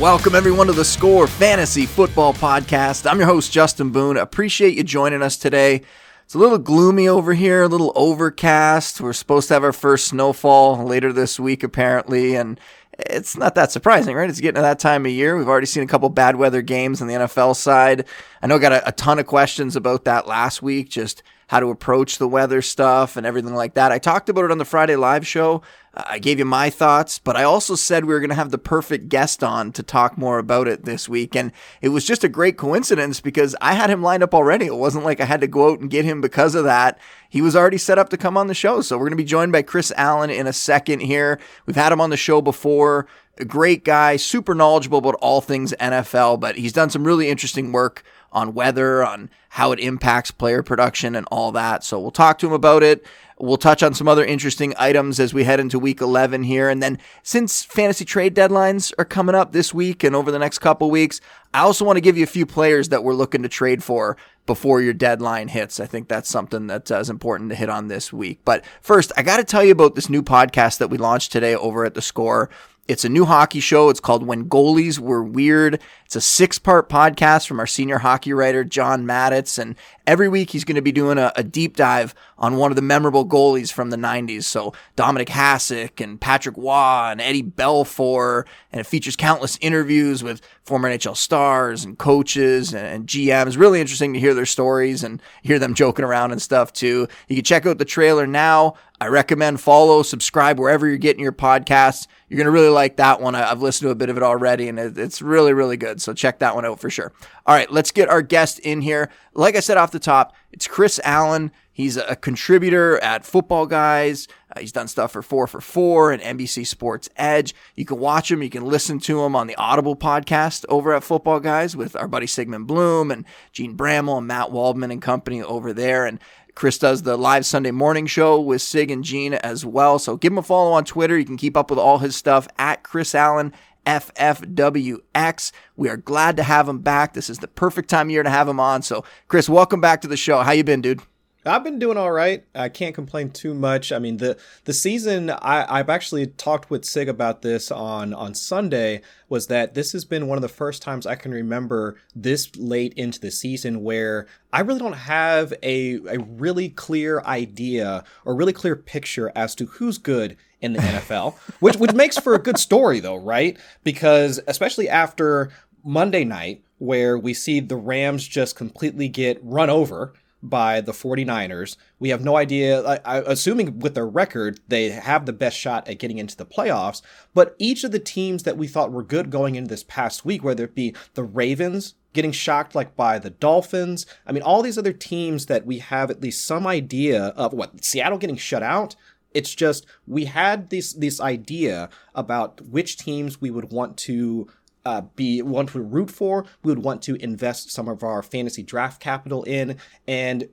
[0.00, 3.10] Welcome, everyone, to the Score Fantasy Football Podcast.
[3.10, 4.16] I'm your host, Justin Boone.
[4.16, 5.82] Appreciate you joining us today.
[6.22, 9.00] It's a little gloomy over here, a little overcast.
[9.00, 12.60] We're supposed to have our first snowfall later this week, apparently, and
[12.96, 14.30] it's not that surprising, right?
[14.30, 15.36] It's getting to that time of year.
[15.36, 18.06] We've already seen a couple bad weather games on the NFL side.
[18.40, 21.60] I know I got a, a ton of questions about that last week, just how
[21.60, 23.90] to approach the weather stuff and everything like that.
[23.90, 25.62] I talked about it on the Friday live show.
[25.94, 28.50] Uh, I gave you my thoughts, but I also said we were going to have
[28.50, 31.34] the perfect guest on to talk more about it this week.
[31.34, 34.66] And it was just a great coincidence because I had him lined up already.
[34.66, 36.98] It wasn't like I had to go out and get him because of that.
[37.30, 38.82] He was already set up to come on the show.
[38.82, 41.40] So we're going to be joined by Chris Allen in a second here.
[41.64, 43.06] We've had him on the show before.
[43.38, 47.72] A great guy, super knowledgeable about all things NFL, but he's done some really interesting
[47.72, 51.82] work on weather, on how it impacts player production and all that.
[51.82, 53.04] So we'll talk to him about it.
[53.40, 56.68] We'll touch on some other interesting items as we head into week 11 here.
[56.68, 60.58] And then since fantasy trade deadlines are coming up this week and over the next
[60.58, 61.20] couple weeks,
[61.54, 64.16] I also want to give you a few players that we're looking to trade for
[64.44, 65.78] before your deadline hits.
[65.78, 68.40] I think that's something that uh, is important to hit on this week.
[68.44, 71.54] But first, I got to tell you about this new podcast that we launched today
[71.54, 72.50] over at the score.
[72.88, 73.90] It's a new hockey show.
[73.90, 75.78] It's called When Goalies Were Weird.
[76.06, 79.58] It's a six part podcast from our senior hockey writer, John Matisz.
[79.58, 82.76] And every week he's going to be doing a, a, deep dive on one of
[82.76, 84.44] the memorable goalies from the 90s.
[84.44, 88.46] So Dominik Hasek and Patrick Roy and Eddie Belfour.
[88.72, 93.58] And it features countless interviews with former NHL stars and coaches and, and GMs.
[93.58, 97.06] Really interesting to hear their stories and hear them joking around and stuff too.
[97.28, 98.76] You can check out the trailer now.
[99.00, 102.08] I recommend follow, subscribe wherever you're getting your podcasts.
[102.28, 103.34] You're going to really like that one.
[103.34, 106.02] I've listened to a bit of it already and it's really, really good.
[106.02, 107.12] So check that one out for sure.
[107.46, 109.10] All right, let's get our guest in here.
[109.34, 111.52] Like I said off the top, it's Chris Allen.
[111.70, 114.26] He's a contributor at Football Guys.
[114.50, 117.54] Uh, he's done stuff for 4 for 4 and NBC Sports Edge.
[117.76, 121.04] You can watch him, you can listen to him on the Audible podcast over at
[121.04, 123.24] Football Guys with our buddy Sigmund Bloom and
[123.54, 126.04] Jene Bramel and Matt Waldman and company over there.
[126.04, 126.18] And
[126.58, 129.96] Chris does the live Sunday morning show with Sig and Jene as well.
[130.00, 131.16] So give him a follow on Twitter.
[131.16, 133.52] You can keep up with all his stuff at Chris Allen
[133.86, 135.52] FFWX.
[135.76, 137.14] We are glad to have him back.
[137.14, 138.82] This is the perfect time of year to have him on.
[138.82, 140.40] So, Chris, welcome back to the show.
[140.40, 141.00] How you been, dude?
[141.46, 142.44] I've been doing all right.
[142.54, 143.92] I can't complain too much.
[143.92, 148.34] I mean, the the season I, I've actually talked with Sig about this on on
[148.34, 152.54] Sunday was that this has been one of the first times I can remember this
[152.56, 158.34] late into the season where I really don't have a a really clear idea or
[158.34, 162.42] really clear picture as to who's good in the NFL, which which makes for a
[162.42, 163.56] good story though, right?
[163.84, 165.50] Because especially after
[165.84, 170.12] Monday night where we see the Rams just completely get run over
[170.42, 171.76] by the 49ers.
[171.98, 175.88] We have no idea, I, I, assuming with their record, they have the best shot
[175.88, 177.02] at getting into the playoffs.
[177.34, 180.44] But each of the teams that we thought were good going into this past week,
[180.44, 184.78] whether it be the Ravens getting shocked like by the Dolphins, I mean, all these
[184.78, 188.96] other teams that we have at least some idea of what Seattle getting shut out.
[189.34, 194.48] It's just we had this this idea about which teams we would want to
[194.88, 196.46] uh, be one to root for.
[196.62, 199.76] We would want to invest some of our fantasy draft capital in,
[200.06, 200.48] and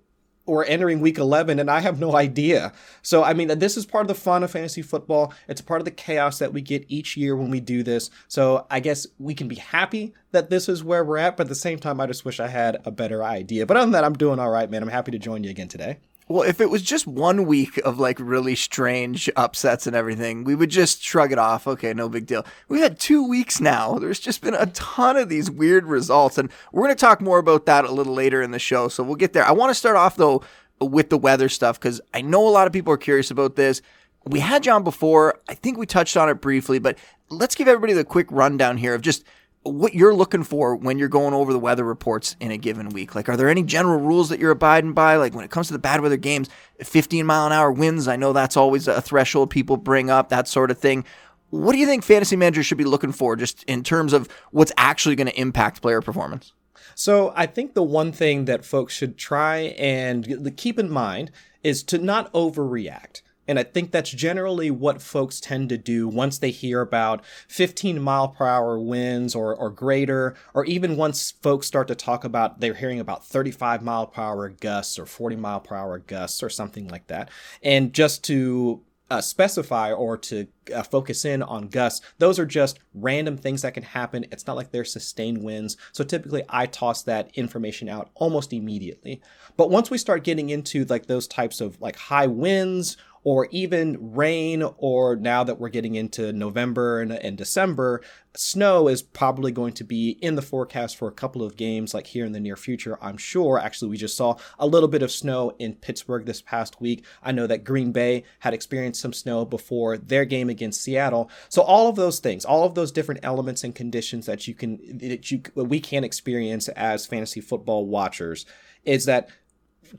[0.46, 2.74] we're entering week 11 and I have no idea.
[3.02, 5.34] So, I mean, this is part of the fun of fantasy football.
[5.48, 8.12] It's part of the chaos that we get each year when we do this.
[8.28, 11.50] So, I guess we can be happy that this is where we're at, but at
[11.50, 13.66] the same time, I just wish I had a better idea.
[13.66, 14.84] But other than that, I'm doing all right, man.
[14.84, 15.98] I'm happy to join you again today.
[16.28, 20.56] Well, if it was just one week of like really strange upsets and everything, we
[20.56, 21.68] would just shrug it off.
[21.68, 22.44] Okay, no big deal.
[22.68, 24.00] We had two weeks now.
[24.00, 27.38] There's just been a ton of these weird results, and we're going to talk more
[27.38, 28.88] about that a little later in the show.
[28.88, 29.46] So we'll get there.
[29.46, 30.42] I want to start off though
[30.82, 33.84] with the weather stuff because I know a lot of people are curious about this.
[34.26, 35.40] We had John before.
[35.48, 36.98] I think we touched on it briefly, but
[37.30, 39.24] let's give everybody the quick rundown here of just
[39.66, 43.16] what you're looking for when you're going over the weather reports in a given week.
[43.16, 45.16] Like, are there any general rules that you're abiding by?
[45.16, 48.16] Like, when it comes to the bad weather games, 15 mile an hour winds, I
[48.16, 51.04] know that's always a threshold people bring up, that sort of thing.
[51.50, 54.72] What do you think fantasy managers should be looking for just in terms of what's
[54.78, 56.54] actually going to impact player performance?
[56.94, 61.32] So, I think the one thing that folks should try and keep in mind
[61.64, 63.22] is to not overreact.
[63.48, 68.02] And I think that's generally what folks tend to do once they hear about 15
[68.02, 72.60] mile per hour winds or, or greater, or even once folks start to talk about
[72.60, 76.50] they're hearing about 35 mile per hour gusts or 40 mile per hour gusts or
[76.50, 77.30] something like that.
[77.62, 82.80] And just to uh, specify or to uh, focus in on gusts, those are just
[82.94, 84.26] random things that can happen.
[84.32, 85.78] It's not like they're sustained winds.
[85.92, 89.22] So typically I toss that information out almost immediately.
[89.58, 94.14] But once we start getting into like those types of like high winds or even
[94.14, 98.00] rain, or now that we're getting into November and, and December,
[98.36, 102.06] snow is probably going to be in the forecast for a couple of games, like
[102.06, 103.58] here in the near future, I'm sure.
[103.58, 107.04] Actually, we just saw a little bit of snow in Pittsburgh this past week.
[107.24, 111.32] I know that Green Bay had experienced some snow before their game against Seattle.
[111.50, 115.00] So all of those things, all of those different elements and conditions that you can
[115.00, 118.46] that you we can experience as fantasy football watchers
[118.84, 119.30] is that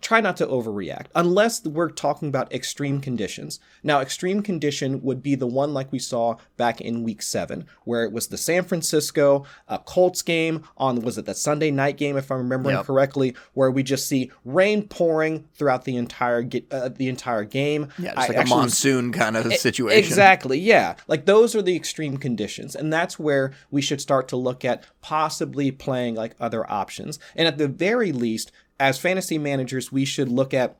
[0.00, 3.60] try not to overreact unless we're talking about extreme conditions.
[3.82, 8.04] Now, extreme condition would be the one like we saw back in week seven, where
[8.04, 12.16] it was the San Francisco uh, Colts game on, was it the Sunday night game,
[12.16, 12.86] if I'm remembering yep.
[12.86, 17.88] correctly, where we just see rain pouring throughout the entire uh, the entire game.
[17.98, 19.98] Yeah, it's like a monsoon kind of situation.
[19.98, 20.58] Exactly.
[20.58, 24.64] Yeah, like those are the extreme conditions, and that's where we should start to look
[24.64, 30.04] at possibly playing like other options, and at the very least as fantasy managers, we
[30.04, 30.76] should look at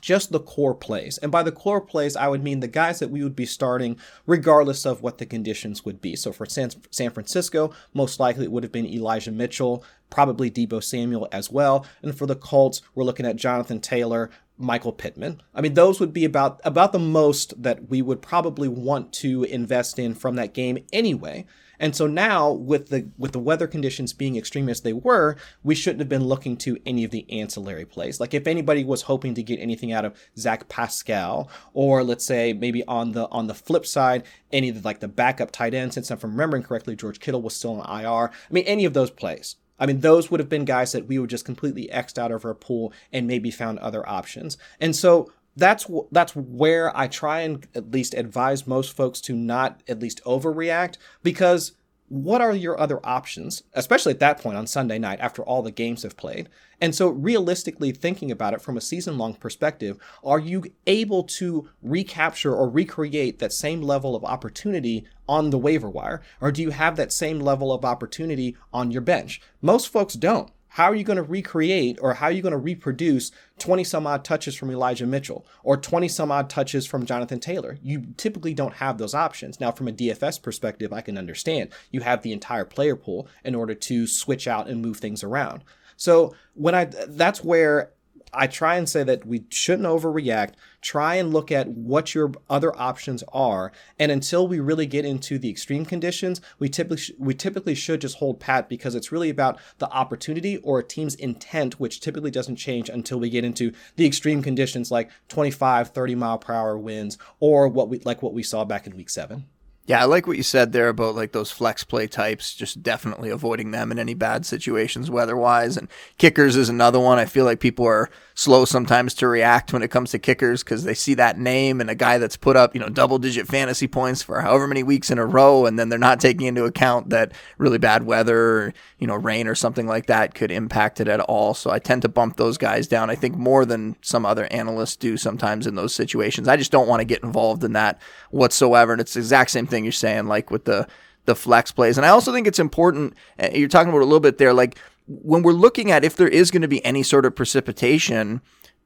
[0.00, 1.18] just the core plays.
[1.18, 3.96] And by the core plays, I would mean the guys that we would be starting
[4.26, 6.16] regardless of what the conditions would be.
[6.16, 10.82] So for San, San Francisco, most likely it would have been Elijah Mitchell, probably Deebo
[10.82, 11.84] Samuel as well.
[12.02, 15.40] And for the Colts, we're looking at Jonathan Taylor, Michael Pittman.
[15.54, 19.44] I mean, those would be about about the most that we would probably want to
[19.44, 21.46] invest in from that game anyway.
[21.80, 25.74] And so now with the with the weather conditions being extreme as they were, we
[25.74, 28.20] shouldn't have been looking to any of the ancillary plays.
[28.20, 32.52] Like if anybody was hoping to get anything out of Zach Pascal, or let's say
[32.52, 35.94] maybe on the on the flip side, any of the, like the backup tight end,
[35.94, 38.30] since I'm remembering correctly, George Kittle was still on IR.
[38.30, 39.56] I mean, any of those plays.
[39.78, 42.44] I mean, those would have been guys that we would just completely xed out of
[42.44, 44.58] our pool and maybe found other options.
[44.80, 49.82] And so that's that's where I try and at least advise most folks to not
[49.88, 51.72] at least overreact because
[52.10, 55.70] what are your other options, especially at that point on Sunday night after all the
[55.70, 56.48] games have played?
[56.80, 61.68] And so, realistically, thinking about it from a season long perspective, are you able to
[61.82, 66.22] recapture or recreate that same level of opportunity on the waiver wire?
[66.40, 69.42] Or do you have that same level of opportunity on your bench?
[69.60, 72.56] Most folks don't how are you going to recreate or how are you going to
[72.56, 77.40] reproduce 20 some odd touches from Elijah Mitchell or 20 some odd touches from Jonathan
[77.40, 77.76] Taylor?
[77.82, 79.58] You typically don't have those options.
[79.58, 83.56] Now, from a DFS perspective, I can understand you have the entire player pool in
[83.56, 85.64] order to switch out and move things around.
[85.96, 87.90] So when I that's where
[88.32, 90.54] I try and say that we shouldn't overreact.
[90.80, 95.38] Try and look at what your other options are, and until we really get into
[95.38, 99.58] the extreme conditions, we typically we typically should just hold pat because it's really about
[99.78, 104.06] the opportunity or a team's intent, which typically doesn't change until we get into the
[104.06, 108.42] extreme conditions like 25, 30 mile per hour winds, or what we like what we
[108.42, 109.46] saw back in week seven.
[109.88, 113.30] Yeah, I like what you said there about like those flex play types, just definitely
[113.30, 115.78] avoiding them in any bad situations weather wise.
[115.78, 115.88] And
[116.18, 117.18] kickers is another one.
[117.18, 120.84] I feel like people are slow sometimes to react when it comes to kickers because
[120.84, 123.88] they see that name and a guy that's put up, you know, double digit fantasy
[123.88, 125.64] points for however many weeks in a row.
[125.64, 129.48] And then they're not taking into account that really bad weather, or, you know, rain
[129.48, 131.54] or something like that could impact it at all.
[131.54, 134.96] So I tend to bump those guys down, I think, more than some other analysts
[134.96, 136.46] do sometimes in those situations.
[136.46, 137.98] I just don't want to get involved in that
[138.30, 138.92] whatsoever.
[138.92, 140.86] And it's the exact same thing you're saying, like with the,
[141.24, 141.98] the flex plays.
[141.98, 144.78] And I also think it's important, eh, you're talking about a little bit there, like
[145.06, 148.40] when we're looking at if there is going to be any sort of precipitation,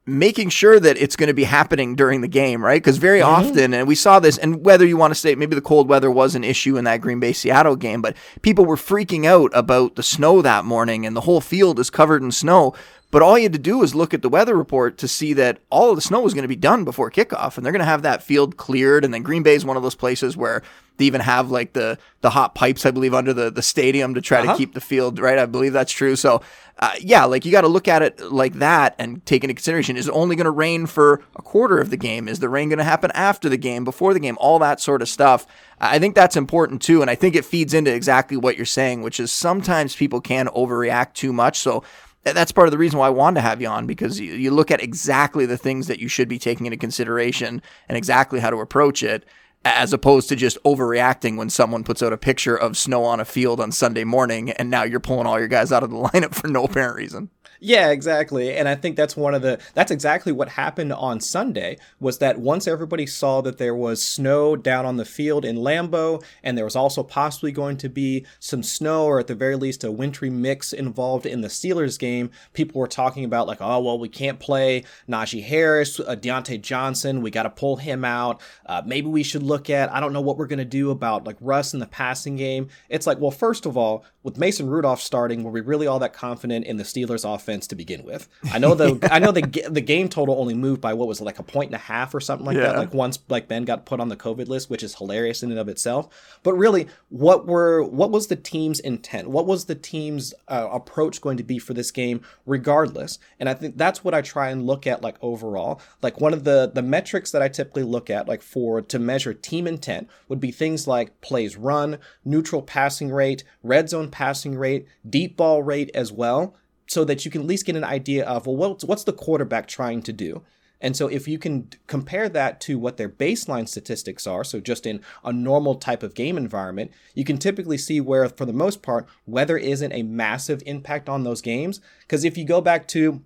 [0.04, 2.82] making sure that it's going to be happening during the game, right?
[2.82, 3.48] Because very mm-hmm.
[3.48, 6.10] often, and we saw this, and whether you want to say maybe the cold weather
[6.10, 9.94] was an issue in that Green Bay Seattle game, but people were freaking out about
[9.94, 12.74] the snow that morning, and the whole field is covered in snow.
[13.12, 15.58] But all you had to do was look at the weather report to see that
[15.68, 17.86] all of the snow was going to be done before kickoff, and they're going to
[17.86, 19.04] have that field cleared.
[19.04, 20.62] And then Green Bay is one of those places where
[20.96, 24.22] they even have like the the hot pipes, I believe, under the the stadium to
[24.22, 24.52] try uh-huh.
[24.52, 25.38] to keep the field right.
[25.38, 26.16] I believe that's true.
[26.16, 26.40] So,
[26.78, 29.98] uh, yeah, like you got to look at it like that and take into consideration:
[29.98, 32.28] is it only going to rain for a quarter of the game?
[32.28, 34.38] Is the rain going to happen after the game, before the game?
[34.40, 35.46] All that sort of stuff.
[35.78, 39.02] I think that's important too, and I think it feeds into exactly what you're saying,
[39.02, 41.58] which is sometimes people can overreact too much.
[41.58, 41.84] So
[42.24, 44.50] that's part of the reason why I wanted to have you on because you, you
[44.50, 48.50] look at exactly the things that you should be taking into consideration and exactly how
[48.50, 49.24] to approach it
[49.64, 53.24] as opposed to just overreacting when someone puts out a picture of snow on a
[53.24, 56.34] field on Sunday morning and now you're pulling all your guys out of the lineup
[56.34, 57.30] for no apparent reason.
[57.64, 58.56] Yeah, exactly.
[58.56, 62.40] And I think that's one of the that's exactly what happened on Sunday was that
[62.40, 66.64] once everybody saw that there was snow down on the field in Lambeau and there
[66.64, 70.28] was also possibly going to be some snow or at the very least a wintry
[70.28, 74.40] mix involved in the Steelers game, people were talking about like, oh well, we can't
[74.40, 78.40] play Najee Harris, uh, Diontae Johnson, we got to pull him out.
[78.66, 81.28] Uh, maybe we should look at, I don't know what we're going to do about
[81.28, 82.70] like Russ in the passing game.
[82.88, 86.12] It's like, well, first of all, with Mason Rudolph starting, were we really all that
[86.12, 88.28] confident in the Steelers offense to begin with?
[88.52, 91.24] I know the I know the the game total only moved by what was it,
[91.24, 92.64] like a point and a half or something like yeah.
[92.64, 92.76] that.
[92.76, 95.58] Like once like Ben got put on the COVID list, which is hilarious in and
[95.58, 96.38] of itself.
[96.42, 99.30] But really, what were what was the team's intent?
[99.30, 103.18] What was the team's uh, approach going to be for this game, regardless?
[103.38, 105.80] And I think that's what I try and look at like overall.
[106.00, 109.34] Like one of the the metrics that I typically look at like for to measure
[109.34, 114.86] team intent would be things like plays run, neutral passing rate, red zone passing rate,
[115.08, 116.54] deep ball rate as well,
[116.92, 119.66] so that you can at least get an idea of, well, what's, what's the quarterback
[119.66, 120.42] trying to do?
[120.82, 124.84] And so if you can compare that to what their baseline statistics are, so just
[124.84, 128.82] in a normal type of game environment, you can typically see where, for the most
[128.82, 131.80] part, weather isn't a massive impact on those games.
[132.00, 133.22] Because if you go back to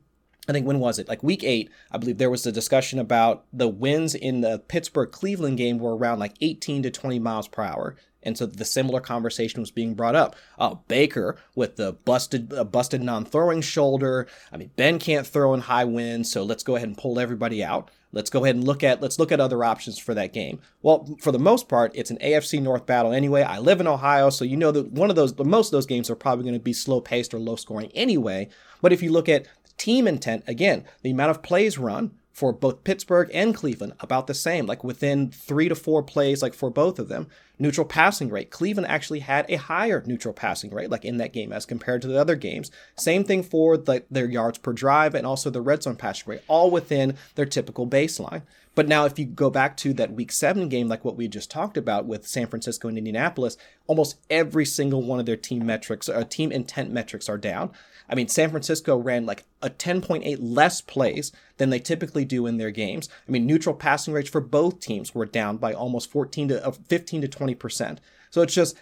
[0.48, 1.08] I think when was it?
[1.08, 5.10] Like week eight, I believe there was a discussion about the winds in the Pittsburgh
[5.10, 7.96] Cleveland game were around like 18 to 20 miles per hour.
[8.26, 10.36] And so the similar conversation was being brought up.
[10.58, 14.26] Oh, Baker with the busted uh, busted non-throwing shoulder.
[14.52, 17.62] I mean, Ben can't throw in high winds, so let's go ahead and pull everybody
[17.62, 17.90] out.
[18.12, 20.60] Let's go ahead and look at let's look at other options for that game.
[20.82, 23.42] Well, for the most part, it's an AFC North battle anyway.
[23.42, 26.10] I live in Ohio, so you know that one of those most of those games
[26.10, 28.48] are probably going to be slow paced or low scoring anyway.
[28.82, 32.84] But if you look at team intent, again, the amount of plays run, for both
[32.84, 36.98] Pittsburgh and Cleveland, about the same, like within three to four plays, like for both
[36.98, 37.28] of them.
[37.58, 38.50] Neutral passing rate.
[38.50, 42.08] Cleveland actually had a higher neutral passing rate, like in that game as compared to
[42.08, 42.70] the other games.
[42.94, 46.42] Same thing for the, their yards per drive and also the red zone passing rate,
[46.46, 48.42] all within their typical baseline.
[48.74, 51.50] But now, if you go back to that week seven game, like what we just
[51.50, 56.10] talked about with San Francisco and Indianapolis, almost every single one of their team metrics,
[56.10, 57.70] uh, team intent metrics are down.
[58.08, 62.56] I mean, San Francisco ran like a 10.8 less plays than they typically do in
[62.56, 63.08] their games.
[63.28, 66.70] I mean, neutral passing rates for both teams were down by almost 14 to uh,
[66.70, 68.00] 15 to 20 percent.
[68.30, 68.76] So it's just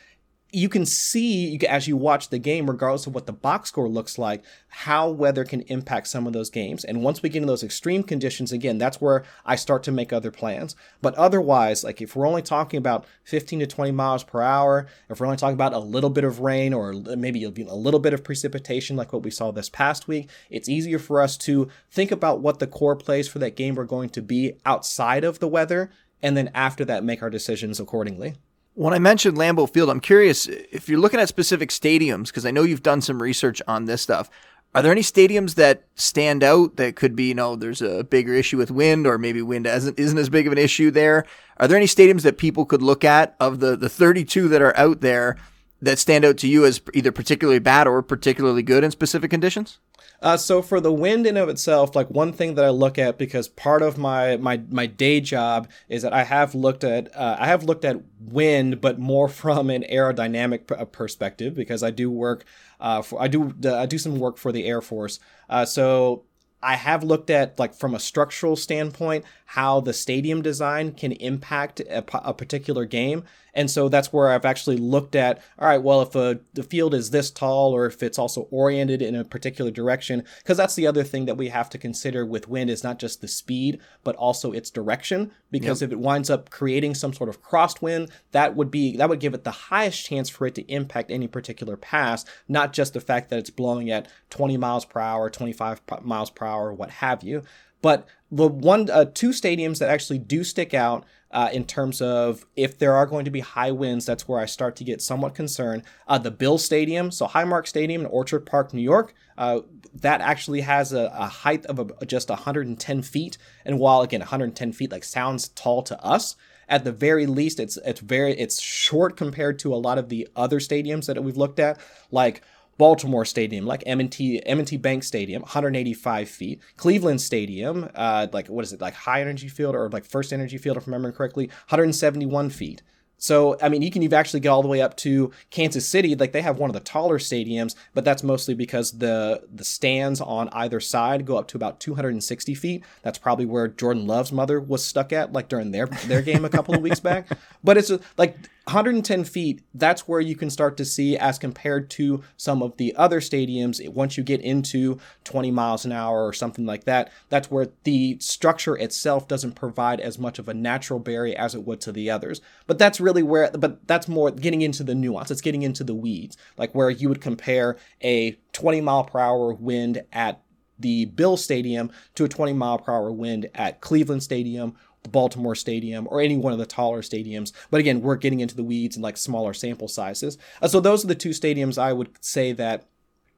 [0.55, 4.19] you can see as you watch the game, regardless of what the box score looks
[4.19, 6.85] like, how weather can impact some of those games.
[6.85, 10.13] And once we get into those extreme conditions, again, that's where I start to make
[10.13, 10.77] other plans.
[11.03, 15.19] But otherwise, like if we're only talking about 15 to 20 miles per hour, if
[15.19, 18.23] we're only talking about a little bit of rain or maybe a little bit of
[18.23, 22.41] precipitation, like what we saw this past week, it's easier for us to think about
[22.41, 25.91] what the core plays for that game are going to be outside of the weather.
[26.23, 28.37] And then after that, make our decisions accordingly.
[28.77, 32.51] When I mentioned Lambeau Field, I'm curious if you're looking at specific stadiums, because I
[32.51, 34.29] know you've done some research on this stuff.
[34.75, 38.35] Are there any stadiums that stand out that could be, you know, there's a bigger
[38.35, 41.25] issue with wind, or maybe wind isn't, isn't as big of an issue there?
[41.59, 44.77] Are there any stadiums that people could look at of the, the 32 that are
[44.77, 45.37] out there
[45.85, 49.79] that stand out to you as either particularly bad or particularly good in specific conditions?
[50.23, 53.19] Uh, so for the wind in of itself, like one thing that I look at
[53.19, 57.37] because part of my my my day job is that I have looked at uh,
[57.39, 62.11] I have looked at wind, but more from an aerodynamic uh, perspective because I do
[62.11, 62.45] work
[62.81, 65.21] uh, for I do I do some work for the Air Force.
[65.51, 66.25] Uh, so
[66.63, 71.79] I have looked at like from a structural standpoint how the stadium design can impact
[71.79, 73.23] a, a, particular game.
[73.55, 76.93] And so that's where I've actually looked at all right, well, if a, the field
[76.93, 80.89] is this tall or if it's also oriented in a particular direction, because that's the
[80.89, 84.17] other thing that we have to consider with wind is not just the speed, but
[84.17, 85.31] also its direction.
[85.53, 85.91] Because yep.
[85.91, 89.35] if it winds up creating some sort of crosswind, that would be that would give
[89.35, 93.31] it the highest chance for it to impact any particular pass, not just the fact
[93.31, 97.45] that it's blowing at 20 miles per hour, 25 miles per hour, what have you.
[97.85, 102.47] But the one, uh, two stadiums that actually do stick out uh, in terms of
[102.57, 105.35] if there are going to be high winds, that's where I start to get somewhat
[105.35, 105.83] concerned.
[106.09, 109.61] Uh, the Bill Stadium, so Highmark Stadium in Orchard Park, New York, uh,
[109.97, 113.37] that actually has a, a height of a, just 110 feet.
[113.67, 116.37] And while again 110 feet like sounds tall to us,
[116.71, 120.27] at the very least, it's it's very it's short compared to a lot of the
[120.35, 121.79] other stadiums that we've looked at,
[122.11, 122.41] like
[122.79, 126.61] Baltimore Stadium, like M&T M&T Bank Stadium, 185 feet.
[126.77, 130.59] Cleveland Stadium, uh, like what is it, like High Energy Field or like First Energy
[130.59, 132.83] Field, if I'm remembering correctly, 171 feet.
[133.17, 136.15] So, I mean, you can even actually get all the way up to Kansas City.
[136.15, 140.21] Like they have one of the taller stadiums, but that's mostly because the the stands
[140.21, 142.85] on either side go up to about 260 feet.
[143.03, 146.51] That's probably where Jordan Love's mother was stuck at, like during their their game a
[146.51, 147.29] couple of weeks back.
[147.65, 152.23] But it's like 110 feet, that's where you can start to see, as compared to
[152.39, 156.65] some of the other stadiums, once you get into 20 miles an hour or something
[156.65, 161.37] like that, that's where the structure itself doesn't provide as much of a natural barrier
[161.39, 162.41] as it would to the others.
[162.67, 165.31] But that's really where, but that's more getting into the nuance.
[165.31, 169.53] It's getting into the weeds, like where you would compare a 20 mile per hour
[169.53, 170.41] wind at
[170.79, 174.75] the Bill Stadium to a 20 mile per hour wind at Cleveland Stadium
[175.11, 177.53] Baltimore Stadium or any one of the taller stadiums.
[177.71, 180.39] But again, we're getting into the weeds and like smaller sample sizes.
[180.63, 182.89] Uh, so those are the two stadiums I would say that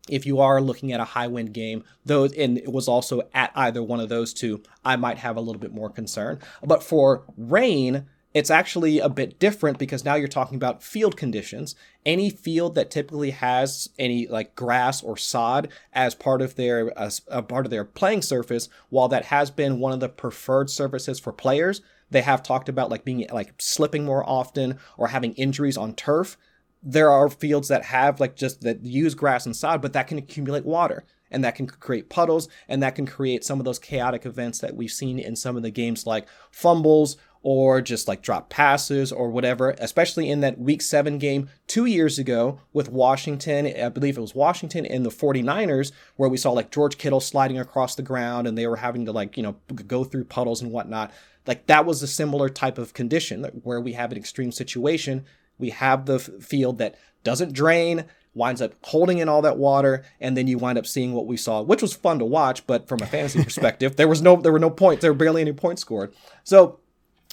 [0.08, 3.50] if you are looking at a high wind game, those and it was also at
[3.54, 6.38] either one of those two, I might have a little bit more concern.
[6.62, 11.74] But for rain, it's actually a bit different because now you're talking about field conditions.
[12.04, 16.92] Any field that typically has any like grass or sod as part of their
[17.28, 21.18] a part of their playing surface, while that has been one of the preferred surfaces
[21.18, 25.78] for players, they have talked about like being like slipping more often or having injuries
[25.78, 26.36] on turf.
[26.82, 30.18] There are fields that have like just that use grass and sod, but that can
[30.18, 34.26] accumulate water and that can create puddles and that can create some of those chaotic
[34.26, 37.16] events that we've seen in some of the games like fumbles
[37.48, 42.18] or just like drop passes or whatever, especially in that week seven game two years
[42.18, 43.72] ago with Washington.
[43.80, 47.56] I believe it was Washington and the 49ers, where we saw like George Kittle sliding
[47.56, 49.54] across the ground and they were having to like, you know,
[49.86, 51.12] go through puddles and whatnot.
[51.46, 55.24] Like that was a similar type of condition where we have an extreme situation.
[55.56, 60.36] We have the field that doesn't drain, winds up holding in all that water, and
[60.36, 63.02] then you wind up seeing what we saw, which was fun to watch, but from
[63.02, 65.82] a fantasy perspective, there was no there were no points, there were barely any points
[65.82, 66.12] scored.
[66.42, 66.80] So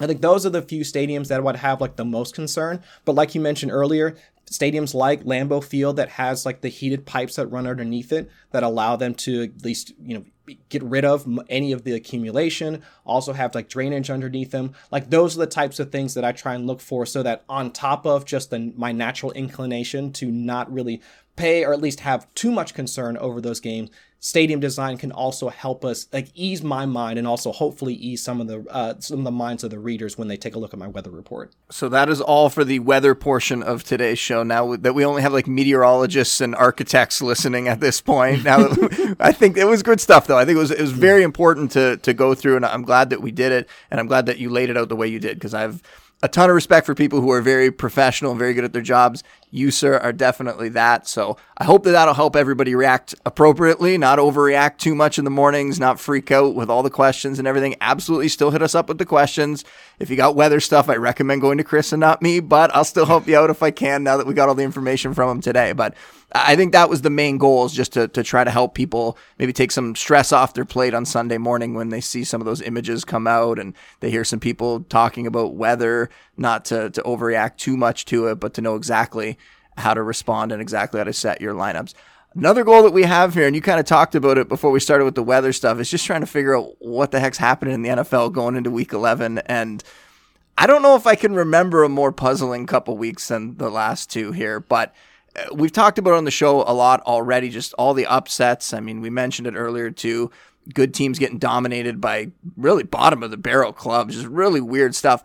[0.01, 2.81] I think those are the few stadiums that would have like the most concern.
[3.05, 4.15] But like you mentioned earlier,
[4.51, 8.63] stadiums like Lambeau Field that has like the heated pipes that run underneath it that
[8.63, 10.25] allow them to at least, you know,
[10.69, 14.73] get rid of any of the accumulation, also have like drainage underneath them.
[14.91, 17.43] Like those are the types of things that I try and look for so that
[17.47, 21.01] on top of just the, my natural inclination to not really
[21.35, 23.89] pay or at least have too much concern over those games,
[24.23, 28.39] stadium design can also help us like ease my mind and also hopefully ease some
[28.39, 30.73] of the uh, some of the minds of the readers when they take a look
[30.73, 31.51] at my weather report.
[31.69, 34.41] So that is all for the weather portion of today's show.
[34.41, 38.59] Now that we only have like meteorologists and architects listening at this point, now
[39.19, 40.37] I think it was good stuff though.
[40.37, 43.09] I think it was it was very important to to go through, and I'm glad
[43.09, 45.19] that we did it, and I'm glad that you laid it out the way you
[45.19, 45.83] did because I've
[46.23, 48.81] a ton of respect for people who are very professional and very good at their
[48.81, 49.21] jobs.
[49.55, 51.07] You, sir, are definitely that.
[51.07, 55.29] So I hope that that'll help everybody react appropriately, not overreact too much in the
[55.29, 57.75] mornings, not freak out with all the questions and everything.
[57.79, 59.63] Absolutely still hit us up with the questions.
[59.99, 62.83] If you got weather stuff, I recommend going to Chris and not me, but I'll
[62.83, 65.29] still help you out if I can now that we got all the information from
[65.29, 65.71] him today.
[65.73, 65.93] But
[66.35, 69.19] I think that was the main goal is just to, to try to help people
[69.37, 72.45] maybe take some stress off their plate on Sunday morning when they see some of
[72.45, 77.01] those images come out and they hear some people talking about weather, not to, to
[77.03, 79.37] overreact too much to it, but to know exactly
[79.77, 81.93] how to respond and exactly how to set your lineups.
[82.35, 84.79] Another goal that we have here, and you kind of talked about it before we
[84.79, 87.75] started with the weather stuff, is just trying to figure out what the heck's happening
[87.75, 89.37] in the NFL going into week 11.
[89.39, 89.83] And
[90.57, 94.09] I don't know if I can remember a more puzzling couple weeks than the last
[94.09, 94.95] two here, but
[95.35, 98.73] uh, we've talked about on the show a lot already, just all the upsets.
[98.73, 100.31] I mean, we mentioned it earlier too.
[100.73, 105.23] Good teams getting dominated by really bottom of the barrel clubs, just really weird stuff.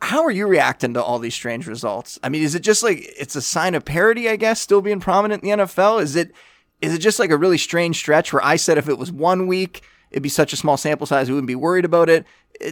[0.00, 2.18] How are you reacting to all these strange results?
[2.22, 5.00] I mean, is it just like it's a sign of parity, I guess, still being
[5.00, 6.02] prominent in the NFL?
[6.02, 6.32] Is it
[6.80, 9.46] is it just like a really strange stretch where I said if it was one
[9.48, 12.24] week, it'd be such a small sample size, we wouldn't be worried about it.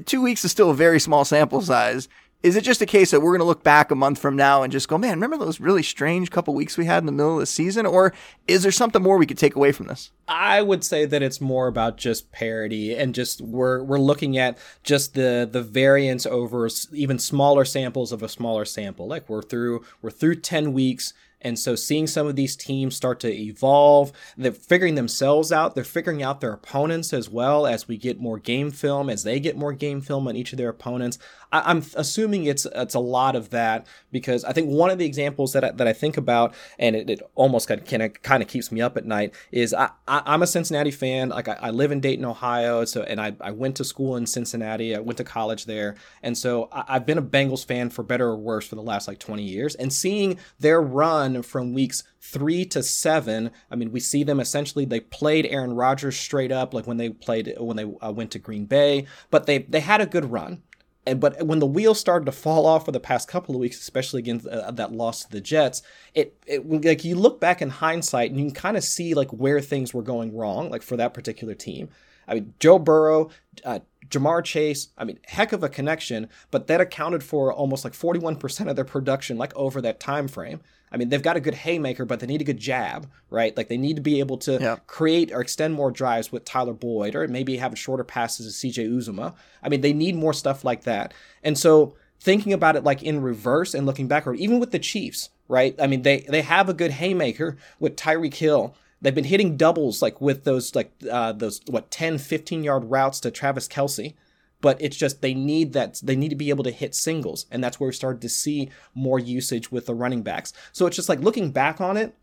[0.07, 2.09] Two weeks is still a very small sample size.
[2.43, 4.63] Is it just a case that we're going to look back a month from now
[4.63, 7.35] and just go, man, remember those really strange couple weeks we had in the middle
[7.35, 7.87] of the season?
[7.87, 8.13] Or
[8.47, 10.13] is there something more we could take away from this?
[10.29, 14.59] I would say that it's more about just parity and just we're we're looking at
[14.83, 19.09] just the the variance over even smaller samples of a smaller sample.
[19.09, 21.15] Like we're through we're through 10 weeks
[21.47, 25.85] and so seeing some of these teams start to evolve, they're figuring themselves out, they're
[25.85, 29.57] figuring out their opponents as well as we get more game film, as they get
[29.57, 31.19] more game film on each of their opponents.
[31.65, 35.07] I, am assuming it's it's a lot of that because I think one of the
[35.07, 38.49] examples that I, that I think about and it, it almost kind of kind of
[38.49, 41.31] keeps me up at night is I, I am a Cincinnati fan.
[41.31, 44.27] Like I, I, live in Dayton, Ohio, so and I, I went to school in
[44.27, 44.95] Cincinnati.
[44.97, 48.27] I went to college there, and so I, I've been a Bengals fan for better
[48.27, 49.75] or worse for the last like 20 years.
[49.75, 53.51] And seeing their run from weeks three to seven.
[53.71, 54.85] I mean, we see them essentially.
[54.85, 58.39] They played Aaron Rodgers straight up, like when they played when they uh, went to
[58.39, 59.07] Green Bay.
[59.31, 60.63] But they they had a good run
[61.07, 63.79] and but when the wheels started to fall off for the past couple of weeks,
[63.79, 65.83] especially against uh, that loss to the Jets,
[66.15, 69.31] it, it like you look back in hindsight and you can kind of see like
[69.31, 71.89] where things were going wrong, like for that particular team.
[72.27, 73.31] I mean, Joe Burrow,
[73.65, 77.93] uh, Ja'Marr Chase, I mean, heck of a connection, but that accounted for almost like
[77.93, 80.61] 41% of their production, like over that time frame.
[80.91, 83.57] I mean, they've got a good haymaker, but they need a good jab, right?
[83.57, 84.77] Like they need to be able to yeah.
[84.87, 88.89] create or extend more drives with Tyler Boyd, or maybe have shorter passes to CJ
[88.89, 89.35] Uzomah.
[89.63, 91.13] I mean, they need more stuff like that.
[91.43, 95.31] And so thinking about it like in reverse and looking backward, even with the Chiefs,
[95.49, 95.75] right?
[95.81, 98.75] I mean, they they have a good haymaker with Tyreek Hill.
[99.03, 103.21] They've been hitting doubles like with those like uh, those what 10, 15 yard routes
[103.21, 104.15] to Travis Kelce
[104.61, 107.63] but it's just they need that they need to be able to hit singles and
[107.63, 110.53] that's where we started to see more usage with the running backs.
[110.73, 112.17] So it's just like looking back on it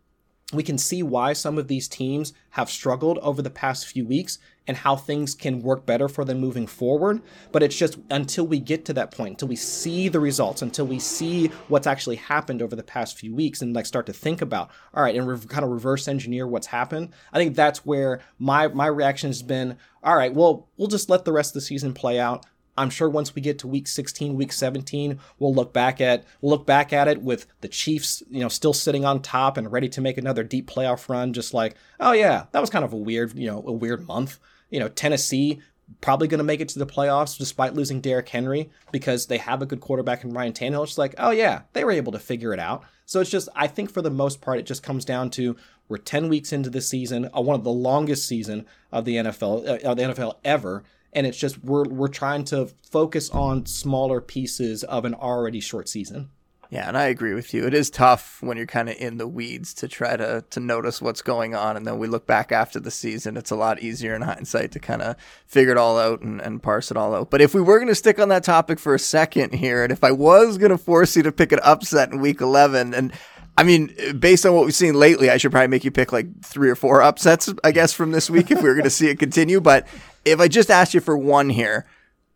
[0.52, 4.38] we can see why some of these teams have struggled over the past few weeks
[4.66, 7.20] and how things can work better for them moving forward.
[7.52, 10.86] But it's just until we get to that point, until we see the results, until
[10.86, 14.40] we see what's actually happened over the past few weeks and like start to think
[14.40, 17.10] about, all right, and re- kind of reverse engineer what's happened.
[17.32, 21.24] I think that's where my my reaction has been, all right, well, we'll just let
[21.24, 22.46] the rest of the season play out.
[22.76, 26.66] I'm sure once we get to week 16, week 17, we'll look back at look
[26.66, 30.00] back at it with the Chiefs, you know, still sitting on top and ready to
[30.00, 31.32] make another deep playoff run.
[31.32, 34.38] Just like, oh yeah, that was kind of a weird, you know, a weird month.
[34.70, 35.60] You know, Tennessee
[36.00, 39.62] probably going to make it to the playoffs despite losing Derrick Henry because they have
[39.62, 40.84] a good quarterback in Ryan Tannehill.
[40.84, 42.84] It's like, oh yeah, they were able to figure it out.
[43.06, 45.56] So it's just, I think for the most part, it just comes down to
[45.88, 49.68] we're 10 weeks into the season, uh, one of the longest season of the NFL,
[49.68, 50.84] uh, of the NFL ever
[51.14, 55.88] and it's just we're we're trying to focus on smaller pieces of an already short
[55.88, 56.30] season.
[56.70, 57.66] Yeah, and I agree with you.
[57.66, 61.00] It is tough when you're kind of in the weeds to try to to notice
[61.00, 63.36] what's going on, and then we look back after the season.
[63.36, 66.62] It's a lot easier in hindsight to kind of figure it all out and, and
[66.62, 67.30] parse it all out.
[67.30, 69.92] But if we were going to stick on that topic for a second here, and
[69.92, 73.12] if I was going to force you to pick an upset in Week 11, and
[73.56, 76.42] I mean, based on what we've seen lately, I should probably make you pick like
[76.44, 79.08] three or four upsets, I guess, from this week if we were going to see
[79.08, 79.60] it continue.
[79.60, 79.86] But
[80.24, 81.86] if I just asked you for one here,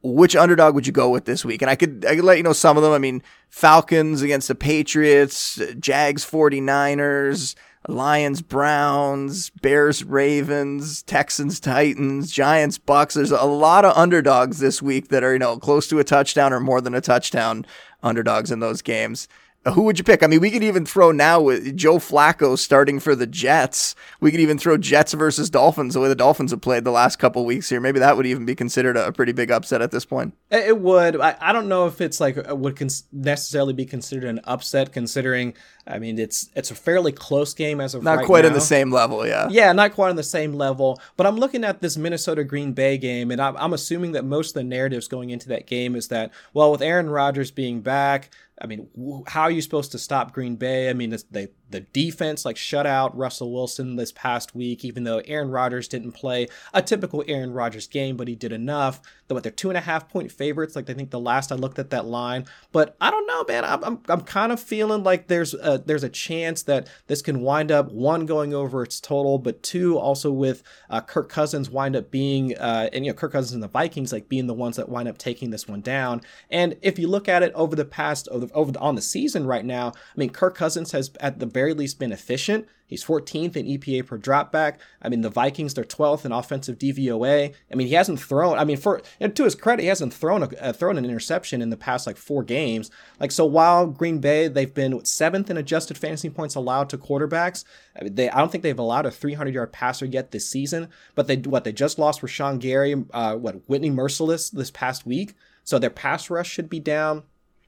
[0.03, 1.63] which underdog would you go with this week?
[1.63, 2.93] And I could I could let you know some of them.
[2.93, 7.55] I mean, Falcons against the Patriots, Jags 49ers,
[7.89, 13.15] Lions Browns, Bears Ravens, Texans Titans, Giants Bucks.
[13.15, 16.53] There's a lot of underdogs this week that are, you know, close to a touchdown
[16.53, 17.67] or more than a touchdown
[18.03, 19.27] underdogs in those games.
[19.67, 20.23] Who would you pick?
[20.23, 23.95] I mean, we could even throw now with Joe Flacco starting for the Jets.
[24.21, 27.17] We could even throw Jets versus Dolphins the way the Dolphins have played the last
[27.19, 27.81] couple weeks here.
[27.81, 30.35] Maybe that would even be considered a pretty big upset at this point.
[30.51, 31.21] It would.
[31.21, 34.93] I, I don't know if it's like uh, would cons- necessarily be considered an upset,
[34.93, 35.55] considering
[35.87, 38.49] I mean it's it's a fairly close game as of not right quite now.
[38.49, 39.27] on the same level.
[39.27, 41.01] Yeah, yeah, not quite on the same level.
[41.17, 44.51] But I'm looking at this Minnesota Green Bay game, and I'm, I'm assuming that most
[44.51, 48.31] of the narratives going into that game is that well, with Aaron Rodgers being back,
[48.61, 48.89] I mean,
[49.27, 50.91] how are you supposed to stop Green Bay?
[50.91, 55.19] I mean, they the defense like shut out Russell Wilson this past week, even though
[55.27, 59.01] Aaron Rodgers didn't play a typical Aaron Rodgers game, but he did enough.
[59.27, 61.57] Though what they're two and a half point favorites, like I think the last I
[61.57, 62.47] looked at that line.
[62.73, 63.65] But I don't know, man.
[63.65, 67.41] I'm I'm, I'm kind of feeling like there's a, there's a chance that this can
[67.43, 71.97] wind up one going over its total, but two also with uh, Kirk Cousins wind
[71.97, 74.77] up being uh, and you know Kirk Cousins and the Vikings like being the ones
[74.77, 76.23] that wind up taking this one down.
[76.51, 79.47] And if you look at it over the past over, over the, on the season
[79.47, 82.69] right now, I mean Kirk Cousins has at the very least been efficient.
[82.87, 84.77] He's 14th in EPA per dropback.
[85.03, 87.53] I mean, the Vikings, they're 12th in offensive DVOA.
[87.71, 90.49] I mean, he hasn't thrown, I mean, for to his credit, he hasn't thrown a,
[90.61, 92.93] uh, thrown an interception in the past like four games.
[93.19, 97.65] Like, so while Green Bay, they've been seventh in adjusted fantasy points allowed to quarterbacks,
[97.99, 100.89] I, mean, they, I don't think they've allowed a 300 yard passer yet this season,
[101.17, 105.35] but they, what, they just lost Rashan Gary, uh, what, Whitney Mercilus this past week.
[105.65, 107.25] So their pass rush should be down.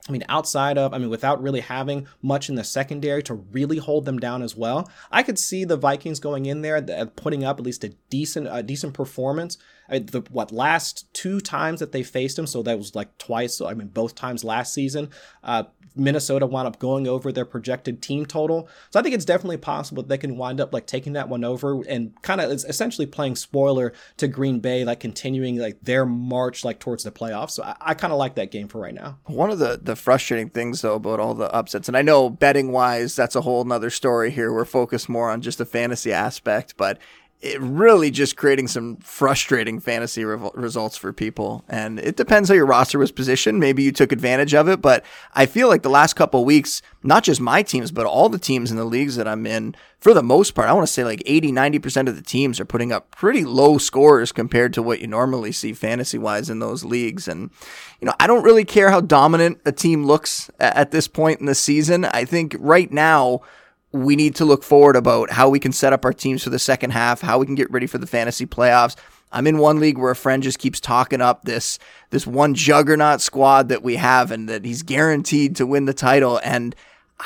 [0.09, 3.79] I mean, outside of, I mean, without really having much in the secondary to really
[3.79, 6.81] hold them down as well, I could see the Vikings going in there,
[7.17, 9.59] putting up at least a decent, a decent performance.
[9.89, 13.19] I mean, the what last two times that they faced them, so that was like
[13.19, 13.61] twice.
[13.61, 15.11] I mean, both times last season,
[15.45, 18.69] uh, Minnesota wound up going over their projected team total.
[18.91, 21.45] So I think it's definitely possible that they can wind up like taking that one
[21.45, 26.07] over and kind of it's essentially playing spoiler to Green Bay, like continuing like their
[26.07, 27.53] march like towards the playoffs.
[27.53, 29.19] So I, I kind of like that game for right now.
[29.27, 32.73] One of the the frustrating things though about all the upsets, and I know betting
[32.73, 34.53] wise, that's a whole nother story here.
[34.53, 36.99] We're focused more on just the fantasy aspect, but
[37.41, 41.65] it really just creating some frustrating fantasy re- results for people.
[41.71, 43.59] And it depends how your roster was positioned.
[43.59, 47.25] Maybe you took advantage of it, but I feel like the last couple weeks, not
[47.25, 50.23] just my teams, but all the teams in the leagues that I'm in, for the
[50.23, 53.11] most part, I want to say like 80, 90% of the teams are putting up
[53.11, 57.27] pretty low scores compared to what you normally see fantasy wise in those leagues.
[57.27, 57.51] And,
[58.01, 61.47] you know, I don't really care how dominant a team looks at this point in
[61.47, 62.05] the season.
[62.05, 63.41] I think right now,
[63.93, 66.59] we need to look forward about how we can set up our teams for the
[66.59, 68.97] second half, how we can get ready for the fantasy playoffs.
[69.33, 71.79] I'm in one league where a friend just keeps talking up this
[72.11, 76.41] this one juggernaut squad that we have and that he's guaranteed to win the title
[76.45, 76.75] and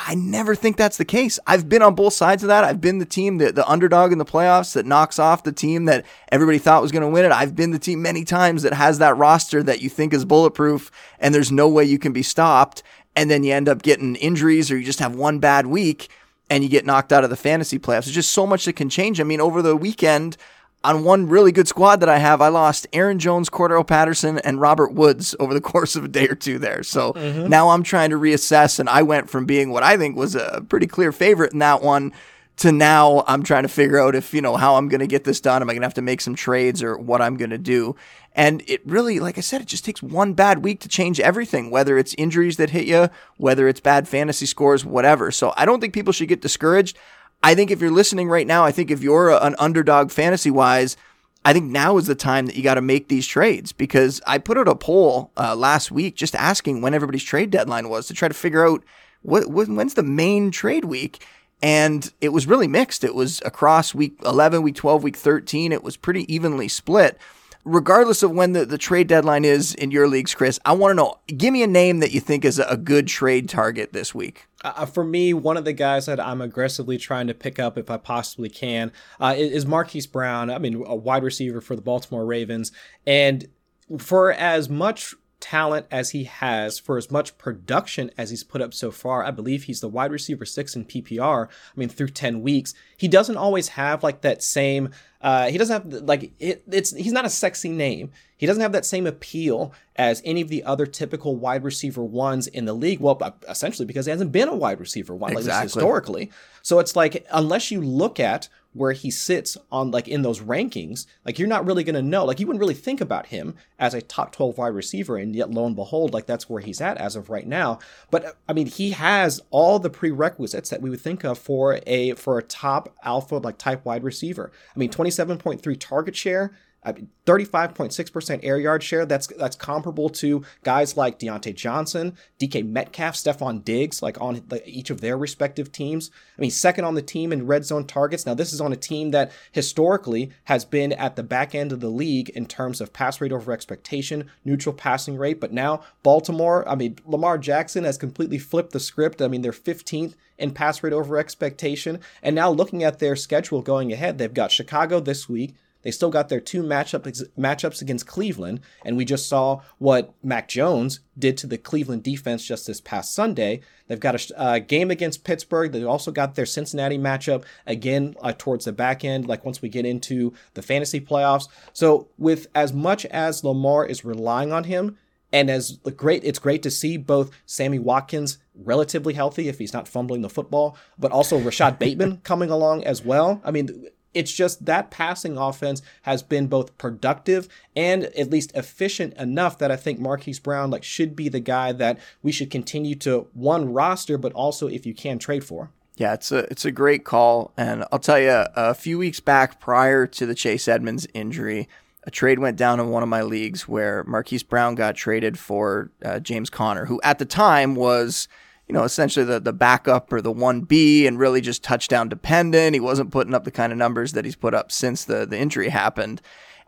[0.06, 1.38] I never think that's the case.
[1.46, 2.64] I've been on both sides of that.
[2.64, 5.84] I've been the team that the underdog in the playoffs that knocks off the team
[5.84, 7.30] that everybody thought was going to win it.
[7.30, 10.90] I've been the team many times that has that roster that you think is bulletproof
[11.20, 12.82] and there's no way you can be stopped
[13.14, 16.08] and then you end up getting injuries or you just have one bad week
[16.50, 18.04] and you get knocked out of the fantasy playoffs.
[18.04, 19.20] There's just so much that can change.
[19.20, 20.36] I mean, over the weekend,
[20.84, 24.60] on one really good squad that I have, I lost Aaron Jones, Cordarrelle Patterson, and
[24.60, 26.82] Robert Woods over the course of a day or two there.
[26.82, 27.48] So mm-hmm.
[27.48, 30.64] now I'm trying to reassess, and I went from being what I think was a
[30.68, 32.12] pretty clear favorite in that one
[32.56, 35.24] to now I'm trying to figure out if, you know, how I'm going to get
[35.24, 35.60] this done.
[35.60, 37.96] Am I going to have to make some trades or what I'm going to do?
[38.32, 41.70] And it really, like I said, it just takes one bad week to change everything,
[41.70, 45.30] whether it's injuries that hit you, whether it's bad fantasy scores, whatever.
[45.30, 46.96] So I don't think people should get discouraged.
[47.42, 50.96] I think if you're listening right now, I think if you're an underdog fantasy wise,
[51.44, 54.38] I think now is the time that you got to make these trades because I
[54.38, 58.14] put out a poll uh, last week just asking when everybody's trade deadline was to
[58.14, 58.82] try to figure out
[59.20, 61.26] what, when's the main trade week.
[61.64, 63.04] And it was really mixed.
[63.04, 65.72] It was across week 11, week 12, week 13.
[65.72, 67.16] It was pretty evenly split.
[67.64, 70.94] Regardless of when the, the trade deadline is in your leagues, Chris, I want to
[70.94, 74.46] know give me a name that you think is a good trade target this week.
[74.62, 77.78] Uh, uh, for me, one of the guys that I'm aggressively trying to pick up
[77.78, 80.50] if I possibly can uh, is Marquise Brown.
[80.50, 82.72] I mean, a wide receiver for the Baltimore Ravens.
[83.06, 83.48] And
[83.96, 88.72] for as much talent as he has, for as much production as he's put up
[88.72, 91.48] so far, I believe he's the wide receiver six in PPR.
[91.48, 94.88] I mean, through 10 weeks, he doesn't always have like that same,
[95.20, 98.10] uh, he doesn't have like, it, it's, he's not a sexy name.
[98.38, 102.46] He doesn't have that same appeal as any of the other typical wide receiver ones
[102.46, 103.00] in the league.
[103.00, 105.52] Well, uh, essentially because he hasn't been a wide receiver one, exactly.
[105.52, 106.32] like historically.
[106.62, 111.06] So it's like, unless you look at where he sits on like in those rankings,
[111.24, 112.24] like you're not really going to know.
[112.24, 115.50] Like you wouldn't really think about him as a top 12 wide receiver, and yet
[115.50, 117.78] lo and behold, like that's where he's at as of right now.
[118.10, 122.12] But I mean, he has all the prerequisites that we would think of for a
[122.14, 124.52] for a top alpha like type wide receiver.
[124.74, 126.52] I mean, 27.3 target share,
[126.84, 129.06] 35.6% air yard share.
[129.06, 134.62] That's that's comparable to guys like Diontae Johnson, DK Metcalf, Stefon Diggs, like on the,
[134.68, 136.10] each of their respective teams.
[136.36, 138.26] I mean, second on the team in red zone targets.
[138.26, 141.80] Now, this is on a team that historically has been at the back end of
[141.80, 145.40] the league in terms of pass rate over expectation, neutral passing rate.
[145.40, 149.22] But now, Baltimore, I mean, Lamar Jackson has completely flipped the script.
[149.22, 152.00] I mean, they're 15th in pass rate over expectation.
[152.22, 155.54] And now, looking at their schedule going ahead, they've got Chicago this week.
[155.84, 157.02] They still got their two matchup
[157.38, 162.44] matchups against Cleveland, and we just saw what Mac Jones did to the Cleveland defense
[162.44, 163.60] just this past Sunday.
[163.86, 165.70] They've got a uh, game against Pittsburgh.
[165.70, 169.68] They also got their Cincinnati matchup again uh, towards the back end, like once we
[169.68, 171.48] get into the fantasy playoffs.
[171.74, 174.96] So, with as much as Lamar is relying on him,
[175.34, 179.88] and as great, it's great to see both Sammy Watkins relatively healthy if he's not
[179.88, 183.40] fumbling the football, but also Rashod Bateman coming along as well.
[183.44, 189.14] I mean, it's just that passing offense has been both productive and at least efficient
[189.14, 192.94] enough that I think Marquise Brown like should be the guy that we should continue
[192.96, 195.70] to one roster, but also if you can trade for.
[195.96, 199.60] Yeah, it's a it's a great call, and I'll tell you, a few weeks back,
[199.60, 201.68] prior to the Chase Edmonds injury,
[202.02, 205.90] a trade went down in one of my leagues where Marquise Brown got traded for
[206.04, 208.26] uh, James Conner, who at the time was
[208.68, 212.74] you know, essentially the, the backup or the 1B and really just touchdown dependent.
[212.74, 215.38] He wasn't putting up the kind of numbers that he's put up since the, the
[215.38, 216.22] injury happened.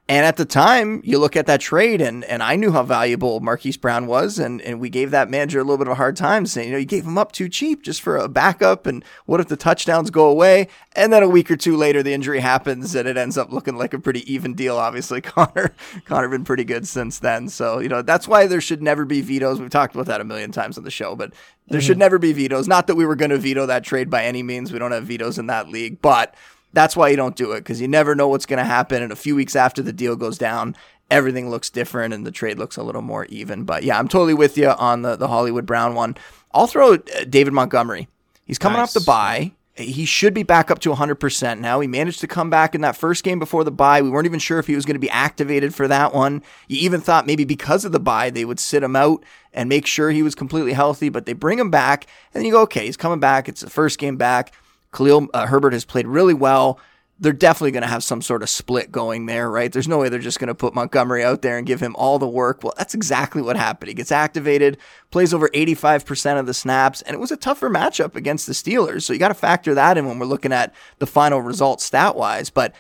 [0.09, 3.41] And at the time, you look at that trade, and and I knew how valuable
[3.41, 6.17] Marquise Brown was, and, and we gave that manager a little bit of a hard
[6.17, 9.05] time, saying, you know, you gave him up too cheap just for a backup, and
[9.25, 10.69] what if the touchdowns go away?
[10.95, 13.77] And then a week or two later, the injury happens, and it ends up looking
[13.77, 14.77] like a pretty even deal.
[14.77, 18.83] Obviously, Conner Conner been pretty good since then, so you know that's why there should
[18.83, 19.59] never be vetoes.
[19.59, 21.33] We've talked about that a million times on the show, but
[21.67, 21.87] there mm-hmm.
[21.87, 22.69] should never be vetoes.
[22.69, 24.73] Not that we were going to veto that trade by any means.
[24.73, 26.37] We don't have vetoes in that league, but
[26.73, 29.03] that's why you don't do it because you never know what's going to happen.
[29.03, 30.77] And a few weeks after the deal goes down,
[31.11, 33.65] everything looks different and the trade looks a little more even.
[33.65, 36.17] But yeah, I'm totally with you on the, the Hollywood Brown one.
[36.53, 36.99] I'll throw uh,
[37.29, 38.09] David Montgomery.
[38.45, 38.97] He's coming nice.
[38.97, 39.53] off the bye.
[39.75, 41.81] He should be back up to 100% now.
[41.81, 44.01] He managed to come back in that first game before the bye.
[44.01, 46.43] We weren't even sure if he was going to be activated for that one.
[46.67, 49.87] You even thought maybe because of the bye, they would sit him out and make
[49.87, 52.07] sure he was completely healthy, but they bring him back.
[52.33, 53.51] And then you go, okay, he's coming back.
[53.51, 54.55] It's the first game back.
[54.97, 56.81] Khalil uh, Herbert has played really well.
[57.19, 59.73] They're definitely going to have some sort of split going there, right?
[59.73, 62.19] There's no way they're just going to put Montgomery out there and give him all
[62.19, 62.63] the work.
[62.63, 63.89] Well, that's exactly what happened.
[63.89, 64.77] He gets activated,
[65.11, 69.03] plays over 85% of the snaps, and it was a tougher matchup against the Steelers.
[69.03, 72.17] So you got to factor that in when we're looking at the final results stat
[72.17, 72.51] wise.
[72.51, 72.75] But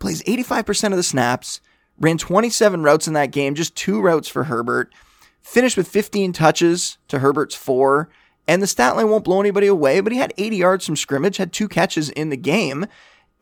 [0.00, 1.60] plays 85% of the snaps,
[1.98, 4.92] ran 27 routes in that game, just two routes for Herbert,
[5.42, 8.08] finished with 15 touches to Herbert's four.
[8.48, 11.36] And the stat line won't blow anybody away, but he had 80 yards from scrimmage,
[11.36, 12.86] had two catches in the game,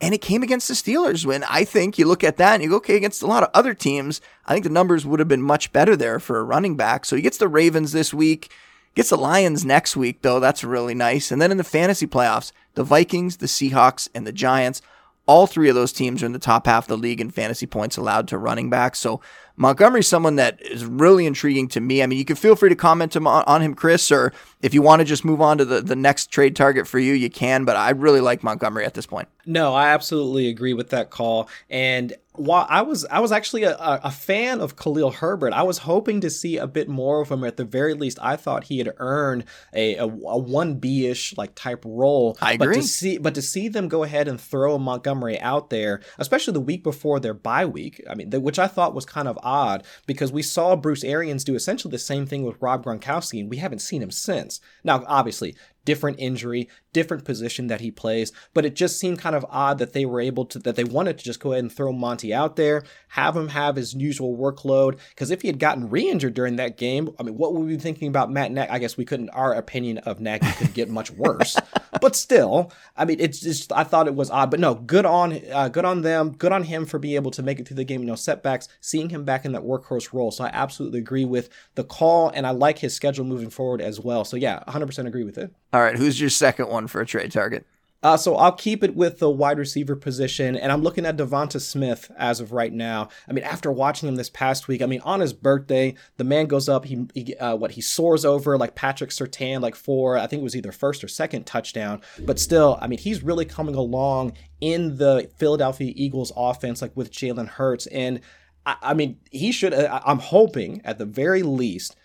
[0.00, 1.26] and it came against the Steelers.
[1.26, 3.50] When I think you look at that and you go, okay, against a lot of
[3.52, 6.76] other teams, I think the numbers would have been much better there for a running
[6.76, 7.04] back.
[7.04, 8.50] So he gets the Ravens this week,
[8.94, 10.40] gets the Lions next week, though.
[10.40, 11.30] That's really nice.
[11.30, 14.82] And then in the fantasy playoffs, the Vikings, the Seahawks, and the Giants
[15.26, 17.66] All three of those teams are in the top half of the league in fantasy
[17.66, 18.98] points allowed to running backs.
[18.98, 19.20] So
[19.56, 22.02] Montgomery's someone that is really intriguing to me.
[22.02, 25.00] I mean, you can feel free to comment on, him, Chris, or if you want
[25.00, 27.64] to just move on to the, the next trade target for you, you can.
[27.64, 29.28] But I really like Montgomery at this point.
[29.46, 31.48] No, I absolutely agree with that call.
[31.68, 35.78] And while I was I was actually a, a fan of Khalil Herbert, I was
[35.78, 37.44] hoping to see a bit more of him.
[37.44, 41.54] At the very least, I thought he had earned a a one B ish like
[41.54, 42.36] type role.
[42.40, 42.66] I agree.
[42.66, 46.54] But to see but to see them go ahead and throw Montgomery out there, especially
[46.54, 49.84] the week before their bye week, I mean, which I thought was kind of odd
[50.06, 53.58] because we saw Bruce Arians do essentially the same thing with Rob Gronkowski, and we
[53.58, 54.60] haven't seen him since.
[54.82, 59.44] Now, obviously, different injury, different position that he plays, but it just seemed kind of
[59.48, 61.92] odd that they were able to that they wanted to just go ahead and throw
[61.92, 64.98] Monty out there, have him have his usual workload.
[65.10, 67.82] Because if he had gotten re-injured during that game, I mean, what would we be
[67.82, 68.70] thinking about Matt Nagy?
[68.70, 69.30] I guess we couldn't.
[69.30, 71.56] Our opinion of Nagy could get much worse,
[72.00, 75.40] but still, I mean, it's just I thought it was odd, but no, good on
[75.52, 77.84] uh, good on them, good on him for being able to make it through the
[77.84, 78.00] game.
[78.00, 80.30] You know, setbacks, seeing him back in that workhorse role.
[80.30, 84.00] So I absolutely agree with the call, and I like his schedule moving forward as
[84.00, 84.24] well.
[84.24, 85.52] So yeah, 100% agree with it.
[85.74, 87.66] All right, who's your second one for a trade target?
[88.00, 91.60] Uh, so I'll keep it with the wide receiver position, and I'm looking at Devonta
[91.60, 93.08] Smith as of right now.
[93.28, 96.46] I mean, after watching him this past week, I mean, on his birthday, the man
[96.46, 100.28] goes up, he, he uh, what he soars over like Patrick Surtain, like for I
[100.28, 103.74] think it was either first or second touchdown, but still, I mean, he's really coming
[103.74, 108.20] along in the Philadelphia Eagles offense, like with Jalen Hurts, and
[108.64, 109.74] I, I mean, he should.
[109.74, 111.96] Uh, I'm hoping at the very least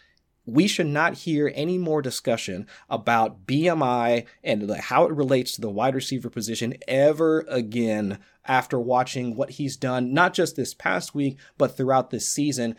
[0.51, 5.69] we should not hear any more discussion about BMI and how it relates to the
[5.69, 11.37] wide receiver position ever again after watching what he's done, not just this past week,
[11.57, 12.75] but throughout this season.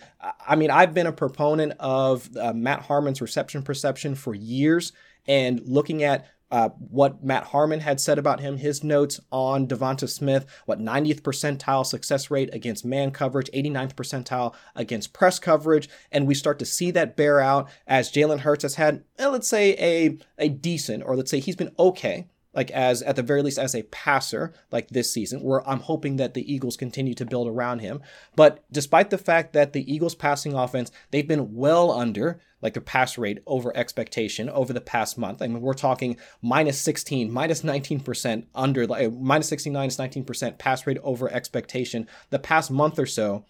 [0.46, 4.92] I mean, I've been a proponent of uh, Matt Harmon's reception perception for years
[5.28, 10.08] and looking at uh, what Matt Harmon had said about him, his notes on Devonta
[10.08, 16.26] Smith, what 90th percentile success rate against man coverage, 89th percentile against press coverage, and
[16.26, 19.74] we start to see that bear out as Jalen Hurts has had, well, let's say
[19.78, 23.58] a a decent, or let's say he's been okay like as at the very least
[23.58, 25.42] as a passer like this season.
[25.42, 28.02] Where i'm hoping that the eagles continue to build around him.
[28.36, 32.82] But despite the fact that the eagles passing offense they've been well under like their
[32.82, 35.42] pass rate over expectation over the past month.
[35.42, 40.86] I mean we're talking minus 16 minus 19% under like minus 16 minus 19% pass
[40.86, 43.44] rate over expectation the past month or so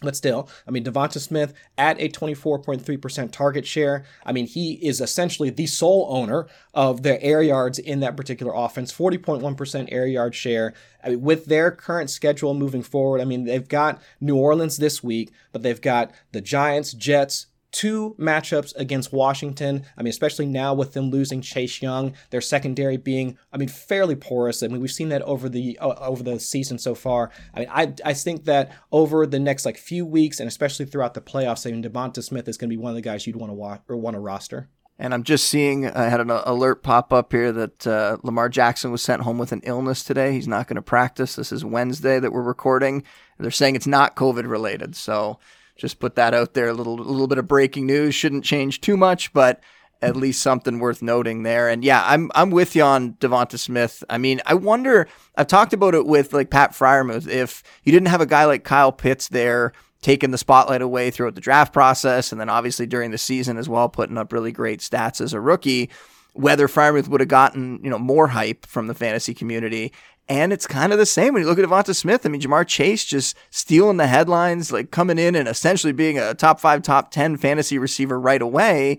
[0.00, 4.04] but still, I mean, Devonta Smith at a 24.3% target share.
[4.24, 8.52] I mean, he is essentially the sole owner of the air yards in that particular
[8.54, 10.74] offense, 40.1% air yard share.
[11.02, 15.02] I mean, with their current schedule moving forward, I mean, they've got New Orleans this
[15.02, 19.84] week, but they've got the Giants, Jets, two matchups against Washington.
[19.96, 24.16] I mean, especially now with them losing Chase Young, their secondary being, I mean, fairly
[24.16, 24.62] porous.
[24.62, 27.30] I mean, we've seen that over the uh, over the season so far.
[27.54, 31.14] I mean, I I think that over the next like few weeks and especially throughout
[31.14, 33.36] the playoffs, I mean, Devonta Smith is going to be one of the guys you'd
[33.36, 34.68] want to watch or want to roster.
[35.00, 38.90] And I'm just seeing, I had an alert pop up here that uh, Lamar Jackson
[38.90, 40.32] was sent home with an illness today.
[40.32, 41.36] He's not going to practice.
[41.36, 43.04] This is Wednesday that we're recording.
[43.38, 44.96] They're saying it's not COVID related.
[44.96, 45.38] So
[45.78, 46.68] just put that out there.
[46.68, 49.62] A little, a little bit of breaking news shouldn't change too much, but
[50.02, 51.68] at least something worth noting there.
[51.68, 54.04] And yeah, I'm I'm with you on Devonta Smith.
[54.10, 55.08] I mean, I wonder.
[55.36, 57.28] I've talked about it with like Pat Freiermuth.
[57.28, 61.34] If you didn't have a guy like Kyle Pitts there taking the spotlight away throughout
[61.34, 64.80] the draft process, and then obviously during the season as well, putting up really great
[64.80, 65.90] stats as a rookie,
[66.34, 69.92] whether Freiermuth would have gotten you know more hype from the fantasy community.
[70.28, 72.26] And it's kind of the same when you look at Devonta Smith.
[72.26, 76.34] I mean, Ja'Marr Chase just stealing the headlines, like coming in and essentially being a
[76.34, 78.98] top five, top 10 fantasy receiver right away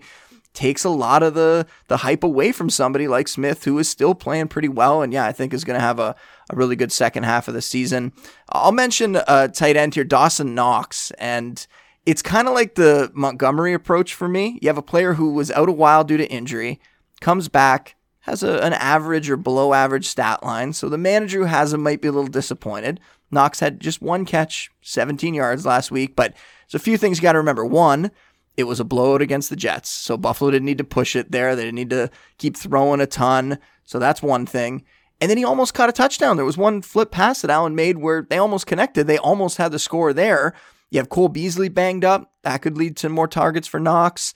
[0.52, 4.14] takes a lot of the the hype away from somebody like Smith, who is still
[4.14, 6.14] playing pretty well, and yeah, I think is going to have a,
[6.50, 8.12] a really good second half of the season.
[8.48, 11.66] I'll mention a tight end here, Dawson Knox, and
[12.06, 14.58] it's kind of like the Montgomery approach for me.
[14.60, 16.80] You have a player who was out a while due to injury,
[17.20, 17.96] comes back,
[18.30, 21.82] has a, an average or below average stat line, so the manager who has him
[21.82, 23.00] might be a little disappointed.
[23.30, 26.34] Knox had just one catch, 17 yards last week, but
[26.66, 27.64] there's a few things you got to remember.
[27.64, 28.10] One,
[28.56, 31.54] it was a blowout against the Jets, so Buffalo didn't need to push it there.
[31.54, 34.84] They didn't need to keep throwing a ton, so that's one thing.
[35.20, 36.36] And then he almost caught a touchdown.
[36.36, 39.06] There was one flip pass that Allen made where they almost connected.
[39.06, 40.54] They almost had the score there.
[40.90, 42.32] You have Cole Beasley banged up.
[42.42, 44.34] That could lead to more targets for Knox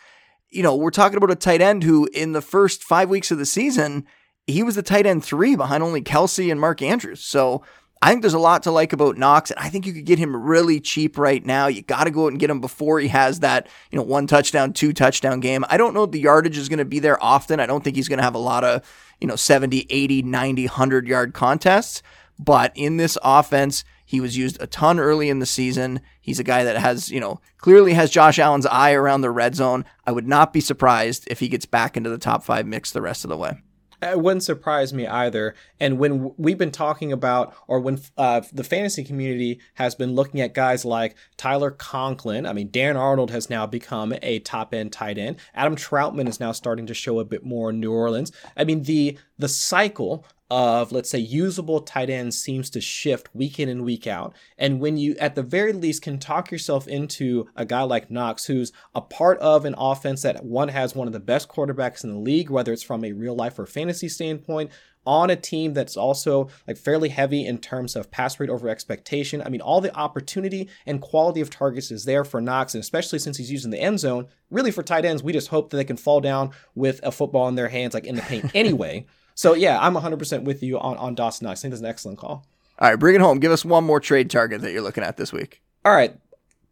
[0.54, 3.38] you know, we're talking about a tight end who, in the first five weeks of
[3.38, 4.06] the season,
[4.46, 7.20] he was the tight end three behind only Kelce and Mark Andrews.
[7.20, 7.64] So
[8.00, 10.18] I think there's a lot to like about Knox, and I think you could get
[10.18, 11.66] him really cheap right now.
[11.66, 14.26] You got to go out and get him before he has that, you know, one
[14.26, 15.64] touchdown, two touchdown game.
[15.68, 17.60] I don't know if the yardage is going to be there often.
[17.60, 18.82] I don't think he's going to have a lot of,
[19.20, 22.02] you know, 70, 80, 90, 100 yard contests.
[22.38, 23.84] But in this offense,
[24.14, 26.00] he was used a ton early in the season.
[26.20, 29.56] He's a guy that has, you know, clearly has Josh Allen's eye around the red
[29.56, 29.84] zone.
[30.06, 33.02] I would not be surprised if he gets back into the top five mix the
[33.02, 33.58] rest of the way.
[34.00, 35.56] It wouldn't surprise me either.
[35.80, 40.40] And when we've been talking about, or when uh, the fantasy community has been looking
[40.40, 44.92] at guys like Tyler Conklin, I mean, Dan Arnold has now become a top end
[44.92, 45.38] tight end.
[45.54, 48.30] Adam Trautman is now starting to show a bit more in New Orleans.
[48.56, 50.24] I mean, the the cycle
[50.54, 54.36] of let's say usable tight ends seems to shift week in and week out.
[54.56, 58.44] And when you at the very least can talk yourself into a guy like Knox
[58.44, 62.10] who's a part of an offense that one has one of the best quarterbacks in
[62.10, 64.70] the league, whether it's from a real life or fantasy standpoint,
[65.04, 69.42] on a team that's also like fairly heavy in terms of pass rate over expectation.
[69.42, 73.18] I mean, all the opportunity and quality of targets is there for Knox, and especially
[73.18, 74.28] since he's using the end zone.
[74.52, 77.48] Really, for tight ends, we just hope that they can fall down with a football
[77.48, 79.04] in their hands, like in the paint anyway.
[79.34, 81.60] So yeah, I'm 100% with you on on Dawson Knox.
[81.60, 82.46] I think that's an excellent call.
[82.78, 83.38] All right, bring it home.
[83.38, 85.62] Give us one more trade target that you're looking at this week.
[85.84, 86.16] All right.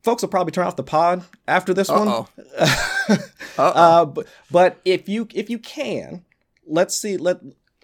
[0.03, 2.27] Folks will probably turn off the pod after this Uh-oh.
[2.59, 3.19] one.
[3.59, 6.25] uh, but, but if you if you can,
[6.67, 7.17] let's see.
[7.17, 7.39] Let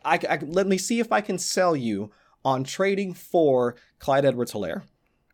[0.05, 2.11] I, I, let me see if I can sell you
[2.45, 4.83] on trading for Clyde Edwards-Helaire.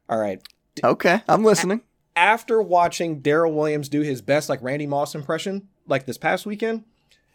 [0.08, 0.42] All right.
[0.82, 1.82] Okay, I'm listening.
[2.16, 6.84] After watching Darrel Williams do his best like Randy Moss impression like this past weekend,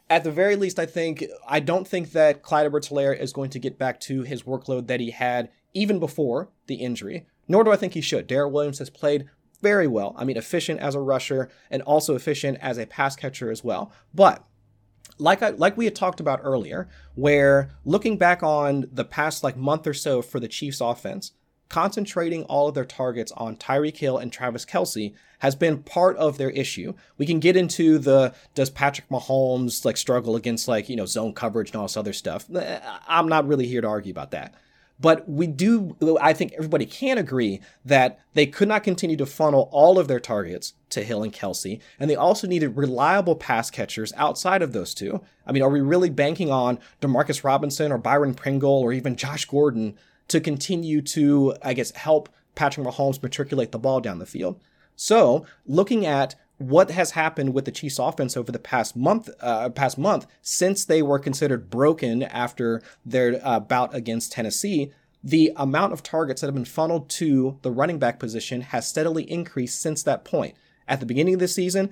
[0.10, 3.60] at the very least, I think I don't think that Clyde Edwards-Helaire is going to
[3.60, 7.28] get back to his workload that he had even before the injury.
[7.48, 8.28] Nor do I think he should.
[8.28, 9.30] Darrel Williams has played
[9.62, 10.16] very well.
[10.18, 13.92] I mean, efficient as a rusher and also efficient as a pass catcher as well.
[14.14, 14.44] But
[15.18, 19.58] like I, like we had talked about earlier, where looking back on the past like
[19.58, 21.34] month or so for the Chiefs offense,
[21.70, 26.38] concentrating all of their targets on Tyreek Hill and Travis Kelce has been part of
[26.38, 26.94] their issue.
[27.18, 31.34] We can get into the does Patrick Mahomes like struggle against like, you know, zone
[31.34, 32.46] coverage and all this other stuff.
[32.54, 34.54] Eh, I'm not really here to argue about that.
[35.02, 39.70] But we do, I think everybody can agree that they could not continue to funnel
[39.72, 41.80] all of their targets to Hill and Kelce.
[42.00, 45.22] and they also needed reliable pass catchers outside of those two.
[45.48, 49.46] I mean, are we really banking on Demarcus Robinson or Byron Pringle or even Josh
[49.46, 49.98] Gordon
[50.30, 54.62] to continue to, I guess, help Patrick Mahomes matriculate the ball down the field?
[54.96, 59.70] So, looking at what has happened with the Chiefs offense over the past month, uh,
[59.70, 64.92] past month since they were considered broken after their uh, bout against Tennessee,
[65.24, 69.30] the amount of targets that have been funneled to the running back position has steadily
[69.30, 70.56] increased since that point.
[70.88, 71.92] At the beginning of the season,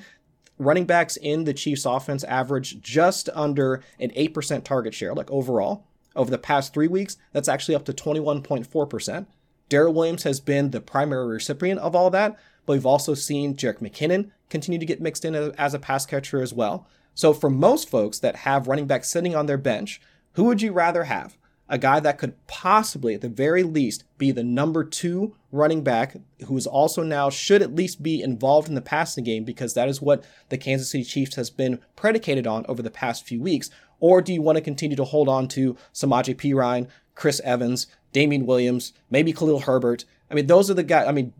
[0.57, 5.85] running backs in the Chiefs offense averaged just under an 8% target share, like overall.
[6.17, 9.27] Over the past three weeks, that's actually up to 21.4%.
[9.69, 13.79] Darrel Williams has been the primary recipient of all that, but we've also seen Jerick
[13.79, 16.87] McKinnon continue to get mixed in as a pass catcher as well.
[17.13, 20.01] So for most folks that have running backs sitting on their bench,
[20.33, 21.37] who would you rather have?
[21.69, 26.15] A guy that could possibly, at the very least, be the number two running back,
[26.45, 29.89] who is also now should at least be involved in the passing game because that
[29.89, 33.69] is what the Kansas City Chiefs has been predicated on over the past few weeks.
[33.99, 38.45] Or do you want to continue to hold on to Samaje Perine, Chris Evans, Damien
[38.45, 41.07] Williams, maybe Khalil Herbert, I mean, those are the guys.
[41.07, 41.33] I mean,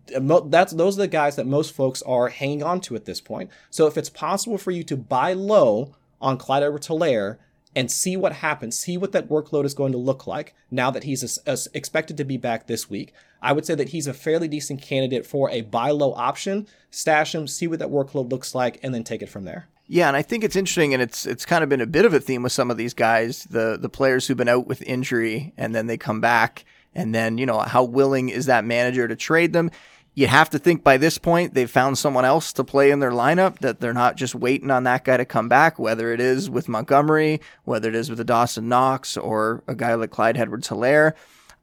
[0.45, 3.49] that's those are the guys that most folks are hanging on to at this point.
[3.69, 7.37] So if it's possible for you to buy low on Clyde Edwards-Helaire
[7.75, 11.03] and see what happens, see what that workload is going to look like now that
[11.03, 14.13] he's a, a, expected to be back this week, I would say that he's a
[14.13, 16.65] fairly decent candidate for a buy low option.
[16.89, 19.67] Stash him, see what that workload looks like, and then take it from there.
[19.89, 22.13] Yeah, and I think it's interesting, and it's it's kind of been a bit of
[22.13, 25.53] a theme with some of these guys, the the players who've been out with injury
[25.57, 29.15] and then they come back and then, you know, how willing is that manager to
[29.15, 29.71] trade them?
[30.13, 33.11] You have to think by this point they've found someone else to play in their
[33.11, 36.49] lineup, that they're not just waiting on that guy to come back, whether it is
[36.49, 40.69] with Montgomery, whether it is with a Dawson Knox or a guy like Clyde Edwards
[40.69, 41.13] Helaire.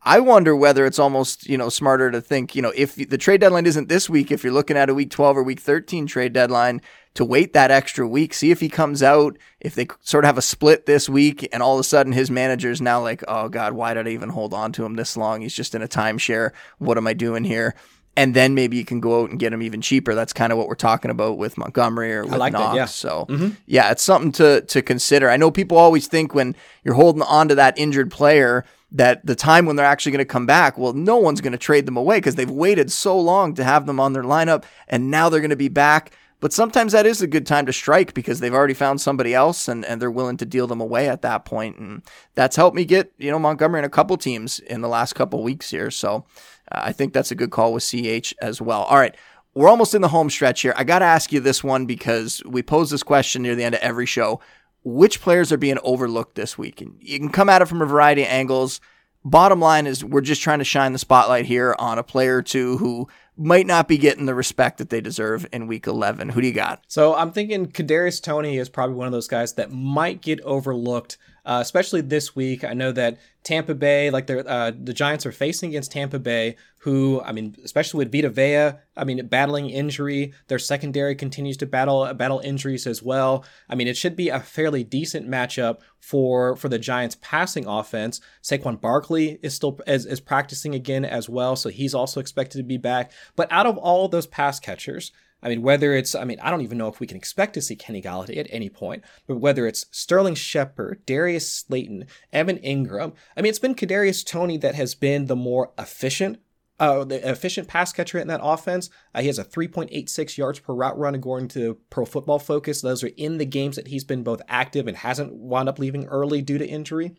[0.07, 3.41] I wonder whether it's almost, you know, smarter to think, you know, if the trade
[3.41, 6.35] deadline isn't this week, if you're looking at a week 12 or week 13 trade
[6.35, 6.83] deadline,
[7.15, 10.39] to wait that extra week, see if he comes out, if they sort of have
[10.39, 13.49] a split this week, and all of a sudden his manager is now like, oh
[13.49, 15.41] God, why did I even hold on to him this long?
[15.41, 16.51] He's just in a timeshare.
[16.79, 17.75] What am I doing here?
[18.17, 20.15] And then maybe you can go out and get him even cheaper.
[20.15, 22.71] That's kind of what we're talking about with Montgomery or with like Knox.
[22.71, 22.85] That, yeah.
[22.85, 23.49] So mm-hmm.
[23.67, 25.31] yeah, it's something to to consider.
[25.31, 29.34] I know people always think when you're holding on to that injured player that the
[29.34, 31.97] time when they're actually going to come back, well, no one's going to trade them
[31.97, 35.40] away because they've waited so long to have them on their lineup, and now they're
[35.40, 36.12] going to be back
[36.45, 39.66] but sometimes that is a good time to strike because they've already found somebody else
[39.66, 41.78] and, and they're willing to deal them away at that point.
[41.78, 42.03] And
[42.34, 45.42] that's helped me get, you know, Montgomery and a couple teams in the last couple
[45.42, 45.90] weeks here.
[45.90, 46.26] So
[46.70, 48.82] uh, I think that's a good call with CH as well.
[48.82, 49.16] All right.
[49.55, 50.74] We're almost in the home stretch here.
[50.76, 53.76] I got to ask you this one because we pose this question near the end
[53.76, 54.40] of every show.
[54.85, 56.80] Which players are being overlooked this week?
[56.80, 58.80] And you can come at it from a variety of angles
[59.24, 62.43] bottom line is we're just trying to shine the spotlight here on a player or
[62.43, 66.30] two who might not be getting the respect that they deserve in week 11.
[66.30, 66.85] Who do you got?
[66.87, 71.18] So I'm thinking Kadarius Toney is probably one of those guys that might get overlooked
[71.45, 72.64] uh, especially this week.
[72.64, 77.20] I know that Tampa Bay, like uh, the Giants are facing against Tampa Bay, who,
[77.22, 82.12] I mean, especially with Vita Vea, I mean, battling injury, their secondary continues to battle
[82.14, 83.45] battle injuries as well.
[83.68, 88.20] I mean, it should be a fairly decent matchup for for the Giants' passing offense.
[88.42, 92.64] Saquon Barkley is still is, is practicing again as well, so he's also expected to
[92.64, 93.12] be back.
[93.36, 95.12] But out of all those pass catchers,
[95.45, 97.62] I mean, whether it's, I mean, I don't even know if we can expect to
[97.62, 103.12] see Kenny Golladay at any point, but whether it's Sterling Shepard, Darius Slayton, Evan Engram,
[103.36, 106.38] I mean, it's been Kadarius Toney that has been the more efficient
[106.80, 108.90] uh, the efficient pass catcher in that offense.
[109.14, 112.80] Uh, he has a 3.86 yards per route run according to Pro Football Focus.
[112.80, 116.07] Those are in the games that he's been both active and hasn't wound up leaving
[116.07, 117.14] early due to injury.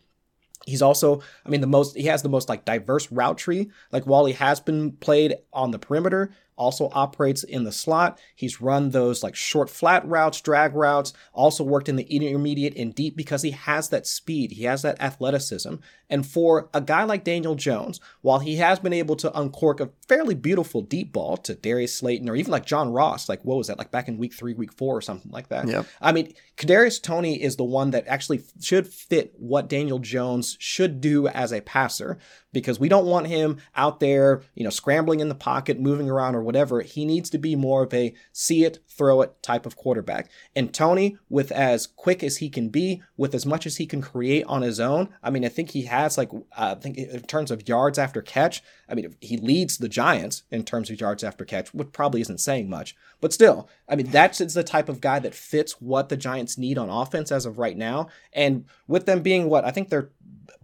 [0.66, 3.70] He's also, I mean, the most, he has the most like diverse route tree.
[3.92, 8.18] Like he has been played on the perimeter, also operates in the slot.
[8.34, 12.94] He's run those like short flat routes, drag routes, also worked in the intermediate and
[12.94, 15.74] deep because he has that speed, he has that athleticism.
[16.08, 19.90] And for a guy like Daniel Jones, while he has been able to uncork a
[20.08, 23.66] fairly beautiful deep ball to Darius Slayton or even like John Ross, like what was
[23.66, 25.66] that, like back in week three, week four or something like that.
[25.66, 25.86] Yep.
[26.00, 31.00] I mean, Kadarius Toney is the one that actually should fit what Daniel Jones should
[31.00, 32.18] do as a passer
[32.56, 36.34] because we don't want him out there, you know, scrambling in the pocket, moving around
[36.34, 36.80] or whatever.
[36.80, 40.30] He needs to be more of a see it, throw it type of quarterback.
[40.54, 44.00] And Toney, with as quick as he can be, with as much as he can
[44.00, 47.20] create on his own, I mean, I think he has like, uh, I think in
[47.24, 51.22] terms of yards after catch, I mean, he leads the Giants in terms of yards
[51.22, 52.96] after catch, which probably isn't saying much.
[53.20, 56.78] But still, I mean, that's the type of guy that fits what the Giants need
[56.78, 58.08] on offense as of right now.
[58.32, 60.10] And with them being what I think they're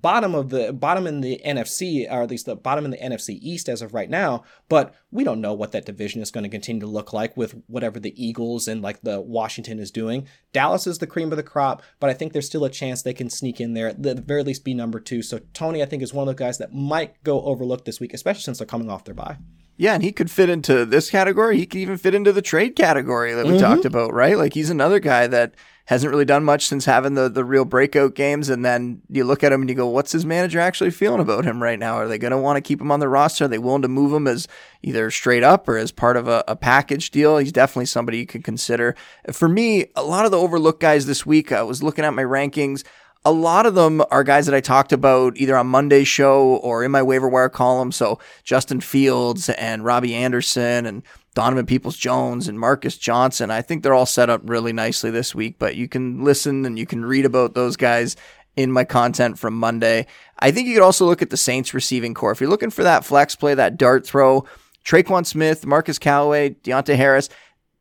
[0.01, 3.39] bottom of the bottom in the NFC, or at least the bottom in the NFC
[3.41, 4.45] East as of right now.
[4.69, 7.61] But we don't know what that division is going to continue to look like with
[7.67, 10.27] whatever the Eagles and like the Washington is doing.
[10.53, 13.15] Dallas is the cream of the crop, but I think there's still a chance they
[13.15, 15.23] can sneak in there, at the very least be number two.
[15.23, 18.15] So Toney, I think, is one of the guys that might go overlooked this week,
[18.15, 19.39] especially since they're coming off their bye.
[19.77, 21.57] Yeah, and he could fit into this category.
[21.57, 23.61] He could even fit into the trade category that we mm-hmm.
[23.61, 24.37] talked about, right?
[24.37, 25.55] Like he's another guy that
[25.87, 28.49] hasn't really done much since having the the real breakout games.
[28.49, 31.45] And then you look at him and you go, what's his manager actually feeling about
[31.45, 31.97] him right now?
[31.97, 33.47] Are they going to want to keep him on the roster?
[33.47, 34.47] Are they willing to move him as
[34.83, 37.39] either straight up or as part of a, a package deal?
[37.39, 38.95] He's definitely somebody you could consider.
[39.33, 42.25] For me, a lot of the overlooked guys this week, I was looking at my
[42.25, 42.85] rankings
[43.25, 46.83] a lot of them are guys that I talked about either on Monday's show or
[46.83, 47.93] in my waiver wire column.
[47.93, 51.03] So Justin Fields and Robbie Anderson and
[51.35, 53.51] Donovan Peoples Jones and Marcus Johnson.
[53.51, 56.79] I think they're all set up really nicely this week, but you can listen and
[56.79, 58.17] you can read about those guys
[58.57, 60.07] in my content from Monday.
[60.41, 62.33] I think you could also look at the Saints receiving corps.
[62.33, 64.45] If you're looking for that flex play, that dart throw,
[64.85, 67.29] Tre'Quan Smith, Marquez Callaway, Deonte Harris,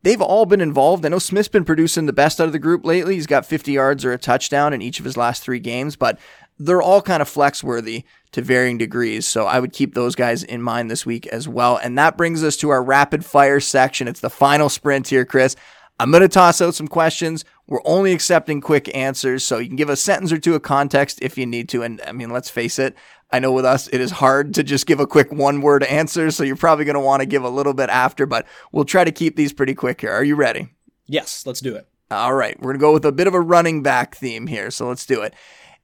[0.03, 1.05] they've all been involved.
[1.05, 3.15] I know Smith's been producing the best out of the group lately.
[3.15, 6.19] He's got 50 yards or a touchdown in each of his last three games, but
[6.59, 9.27] they're all kind of flex worthy to varying degrees.
[9.27, 11.77] So I would keep those guys in mind this week as well.
[11.77, 14.07] And that brings us to our rapid fire section.
[14.07, 15.55] It's the final sprint here, Chris.
[15.99, 17.45] I'm going to toss out some questions.
[17.67, 21.19] We're only accepting quick answers, so you can give a sentence or two of context
[21.21, 21.83] if you need to.
[21.83, 22.95] And I mean, let's face it,
[23.33, 26.31] I know with us, it is hard to just give a quick one word answer,
[26.31, 29.03] so you're probably going to want to give a little bit after, but we'll try
[29.03, 30.11] to keep these pretty quick here.
[30.11, 30.69] Are you ready?
[31.07, 31.87] Yes, let's do it.
[32.09, 34.69] All right, we're going to go with a bit of a running back theme here,
[34.69, 35.33] so let's do it.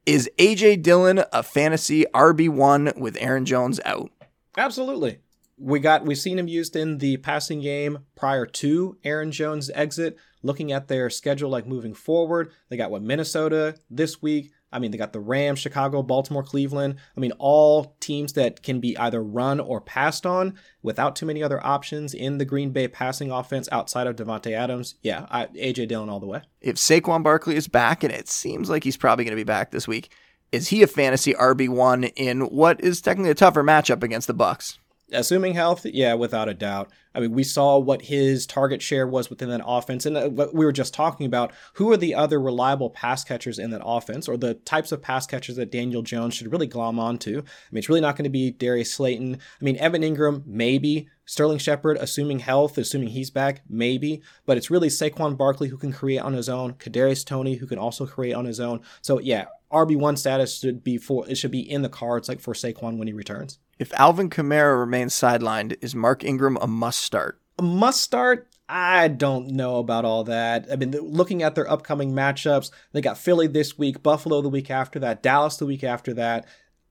[0.05, 4.11] Is AJ Dillon a fantasy RB1 with Aaron Jones out?
[4.57, 5.19] Absolutely.
[5.57, 10.17] We got we've seen him used in the passing game prior to Aaron Jones' exit.
[10.43, 14.91] Looking at their schedule like moving forward, they got what Minnesota this week, I mean,
[14.91, 16.95] they got the Rams, Chicago, Baltimore, Cleveland.
[17.15, 21.41] I mean, all teams that can be either run or passed on without too many
[21.41, 24.95] other options in the Green Bay passing offense outside of Davante Adams.
[25.01, 26.41] Yeah, I, AJ Dillon all the way.
[26.61, 29.71] If Saquon Barkley is back, and it seems like he's probably going to be back
[29.71, 30.11] this week,
[30.51, 34.33] is he a fantasy RB one in what is technically a tougher matchup against the
[34.33, 34.77] Bucs?
[35.13, 36.91] Assuming health, yeah, without a doubt.
[37.15, 40.53] I mean, we saw what his target share was within that offense, and uh, what
[40.53, 41.53] we were just talking about.
[41.75, 45.25] Who are the other reliable pass catchers in that offense, or the types of pass
[45.25, 47.37] catchers that Daniel Jones should really glom onto?
[47.39, 49.35] I mean, it's really not going to be Darius Slayton.
[49.35, 51.07] I mean, Evan Engram, maybe.
[51.25, 54.21] Sterling Shepard, assuming health, assuming he's back, maybe.
[54.45, 57.77] But it's really Saquon Barkley who can create on his own, Kadarius Toney who can
[57.77, 58.81] also create on his own.
[59.01, 62.39] So yeah, RB one status should be for it should be in the cards like
[62.39, 63.59] for Saquon when he returns.
[63.79, 67.39] If Alvin Kamara remains sidelined, is Mark Ingram a must start?
[67.59, 68.47] A must start?
[68.69, 70.67] I don't know about all that.
[70.71, 74.69] I mean, looking at their upcoming matchups, they got Philly this week, Buffalo the week
[74.69, 76.45] after that, Dallas the week after that.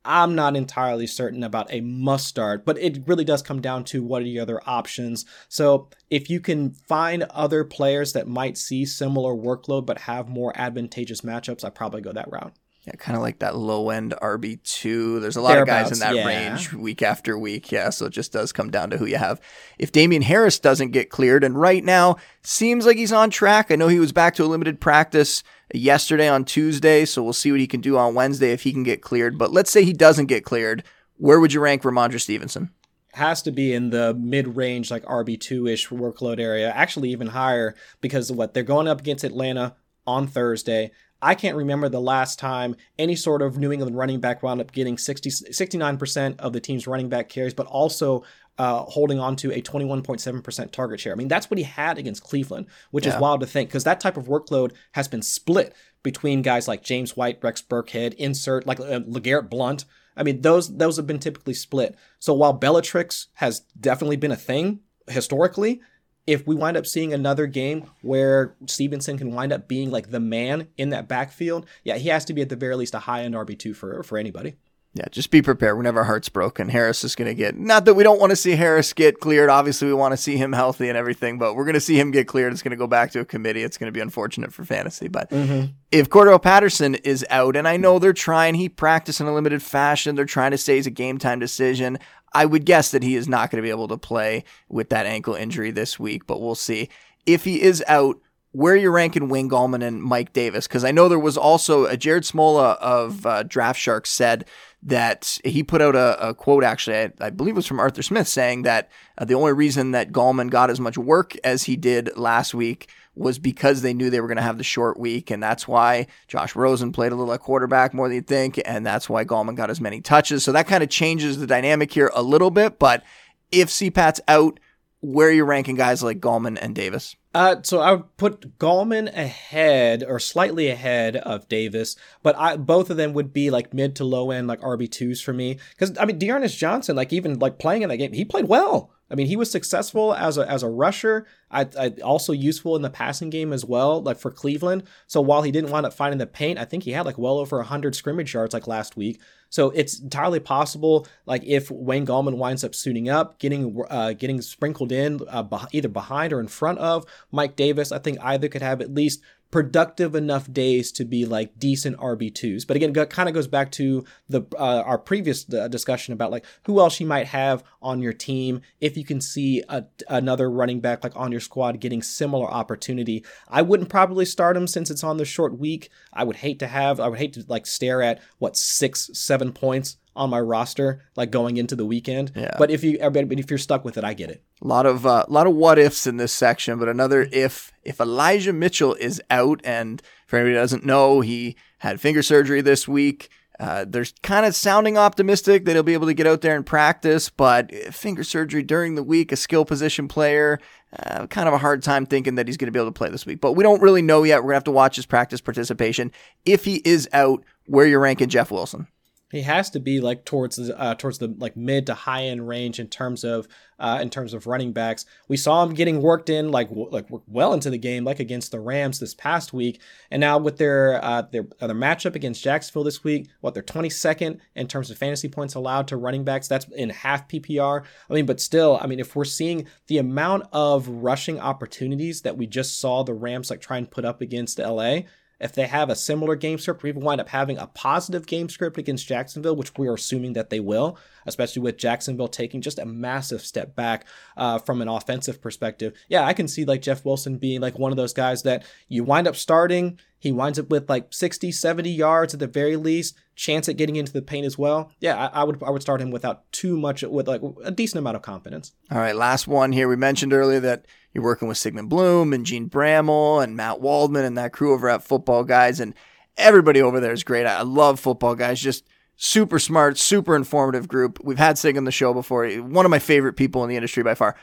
[0.06, 4.04] I'm not entirely certain about a must start, but it really does come down to
[4.04, 5.26] what are the other options.
[5.48, 10.52] So if you can find other players that might see similar workload but have more
[10.54, 12.54] advantageous matchups, I probably go that route.
[12.86, 15.20] Yeah, kind of like that low end RB2.
[15.20, 16.24] There's a lot of guys in that yeah.
[16.24, 17.72] range week after week.
[17.72, 19.40] Yeah, so it just does come down to who you have.
[19.76, 23.72] If Damien Harris doesn't get cleared, and right now seems like he's on track.
[23.72, 25.42] I know he was back to a limited practice
[25.74, 28.84] yesterday on Tuesday, so we'll see what he can do on Wednesday if he can
[28.84, 29.36] get cleared.
[29.36, 30.84] But let's say he doesn't get cleared.
[31.16, 32.70] Where would you rank Rhamondre Stevenson?
[33.16, 38.52] has to be in the mid-range like RB2-ish workload area, actually even higher because what
[38.52, 39.74] they're going up against Atlanta
[40.06, 40.90] on Thursday.
[41.26, 44.70] I can't remember the last time any sort of New England running back wound up
[44.70, 48.22] getting 60, 69% of the team's running back carries, but also
[48.58, 51.12] uh, holding on to a 21.7% target share.
[51.12, 53.16] I mean, that's what he had against Cleveland, which yeah.
[53.16, 55.74] is wild to think because that type of workload has been split
[56.04, 59.84] between guys like James White, Rex Burkhead, insert like uh, LeGarrette Blunt.
[60.16, 61.96] I mean, those those have been typically split.
[62.20, 65.80] So while Belichick has definitely been a thing historically,
[66.26, 70.20] if we wind up seeing another game where Stevenson can wind up being like the
[70.20, 73.22] man in that backfield, yeah, he has to be at the very least a high
[73.22, 74.56] end RB2 for, for anybody.
[74.96, 76.70] Yeah, just be prepared whenever heart's broken.
[76.70, 79.50] Harris is going to get, not that we don't want to see Harris get cleared.
[79.50, 82.10] Obviously, we want to see him healthy and everything, but we're going to see him
[82.12, 82.50] get cleared.
[82.50, 83.62] It's going to go back to a committee.
[83.62, 85.08] It's going to be unfortunate for fantasy.
[85.08, 85.72] But mm-hmm.
[85.92, 89.62] if Cordarrelle Patterson is out, and I know they're trying, he practiced in a limited
[89.62, 91.98] fashion, they're trying to say he's a game time decision.
[92.36, 95.06] I would guess that he is not going to be able to play with that
[95.06, 96.90] ankle injury this week, but we'll see.
[97.24, 98.20] If he is out,
[98.52, 100.68] where are you ranking Wayne Gallman and Mike Davis?
[100.68, 104.44] Because I know there was also a Jared Smola of uh, Draft Shark said
[104.82, 108.02] that he put out a, a quote, actually, I, I, believe it was from Arthur
[108.02, 111.74] Smith, saying that uh, the only reason that Gallman got as much work as he
[111.74, 115.30] did last week was because they knew they were going to have the short week.
[115.30, 118.60] And that's why Josh Rosen played a little at quarterback more than you'd think.
[118.64, 120.44] And that's why Gallman got as many touches.
[120.44, 122.78] So that kind of changes the dynamic here a little bit.
[122.78, 123.02] But
[123.50, 124.60] if CPAT's out,
[125.00, 127.16] where are you ranking guys like Gallman and Davis?
[127.34, 132.88] Uh, so I would put Gallman ahead or slightly ahead of Davis, but I, both
[132.88, 135.58] of them would be like mid to low end, like RB twos for me.
[135.70, 138.90] Because I mean, D'Ernest Johnson, like even like playing in that game, he played well.
[139.10, 141.26] I mean, he was successful as a as a rusher.
[141.50, 144.82] I, I, also useful in the passing game as well, like for Cleveland.
[145.06, 147.38] So while he didn't wind up finding the paint, I think he had like well
[147.38, 149.20] over hundred scrimmage yards like last week.
[149.48, 154.40] So it's entirely possible, like if Wayne Gallman winds up suiting up, getting uh, getting
[154.42, 157.92] sprinkled in uh, either behind or in front of Mike Davis.
[157.92, 162.66] I think either could have at least productive enough days to be like decent RB2s.
[162.66, 166.44] But again, kind of goes back to the uh, our previous uh, discussion about like
[166.64, 170.80] who else you might have on your team if you can see a, another running
[170.80, 173.24] back like on your squad getting similar opportunity.
[173.48, 175.90] I wouldn't probably start him since it's on the short week.
[176.12, 179.52] I would hate to have I would hate to like stare at what 6 7
[179.52, 182.32] points on my roster, like going into the weekend.
[182.34, 182.54] Yeah.
[182.58, 184.42] But if you, but if you're stuck with it, I get it.
[184.62, 187.72] A lot of, uh, a lot of what ifs in this section, but another if,
[187.84, 192.60] if Elijah Mitchell is out, and for anybody who doesn't know, he had finger surgery
[192.60, 193.28] this week.
[193.58, 196.66] Uh, they're kind of sounding optimistic that he'll be able to get out there and
[196.66, 200.58] practice, but finger surgery during the week, a skill position player,
[200.98, 203.08] uh, kind of a hard time thinking that he's going to be able to play
[203.08, 203.40] this week.
[203.40, 204.38] But we don't really know yet.
[204.38, 206.12] We're going to have to watch his practice participation.
[206.44, 208.88] If he is out, where you're ranking Jeff Wilson?
[209.36, 212.48] He has to be like towards the uh, towards the like mid to high end
[212.48, 213.46] range in terms of
[213.78, 215.04] uh, in terms of running backs.
[215.28, 218.50] We saw him getting worked in like w- like well into the game, like against
[218.50, 219.80] the Rams this past week,
[220.10, 224.38] and now with their uh, their other matchup against Jacksonville this week, what they're 22nd
[224.54, 226.48] in terms of fantasy points allowed to running backs.
[226.48, 227.84] That's in half PPR.
[228.08, 232.36] I mean, but still, I mean, if we're seeing the amount of rushing opportunities that
[232.36, 235.00] we just saw the Rams like try and put up against LA
[235.40, 238.48] if they have a similar game script or even wind up having a positive game
[238.48, 242.78] script against Jacksonville, which we are assuming that they will, especially with Jacksonville taking just
[242.78, 244.06] a massive step back
[244.36, 245.94] uh, from an offensive perspective.
[246.08, 249.04] Yeah, I can see like Jeff Wilson being like one of those guys that you
[249.04, 249.98] wind up starting.
[250.18, 253.96] He winds up with like 60, 70 yards at the very least, chance at getting
[253.96, 254.90] into the paint as well.
[254.98, 257.98] Yeah, I, I would I would start him without too much with like a decent
[257.98, 258.72] amount of confidence.
[258.90, 259.88] All right, last one here.
[259.88, 264.24] We mentioned earlier that you're working with Sigmund Bloom and Jene Bramel and Matt Waldman
[264.24, 265.94] and that crew over at Football Guys and
[266.36, 267.46] everybody over there is great.
[267.46, 268.60] I love Football Guys.
[268.60, 268.84] Just
[269.16, 271.18] super smart, super informative group.
[271.22, 272.48] We've had Sig on the show before.
[272.48, 274.36] One of my favorite people in the industry by far.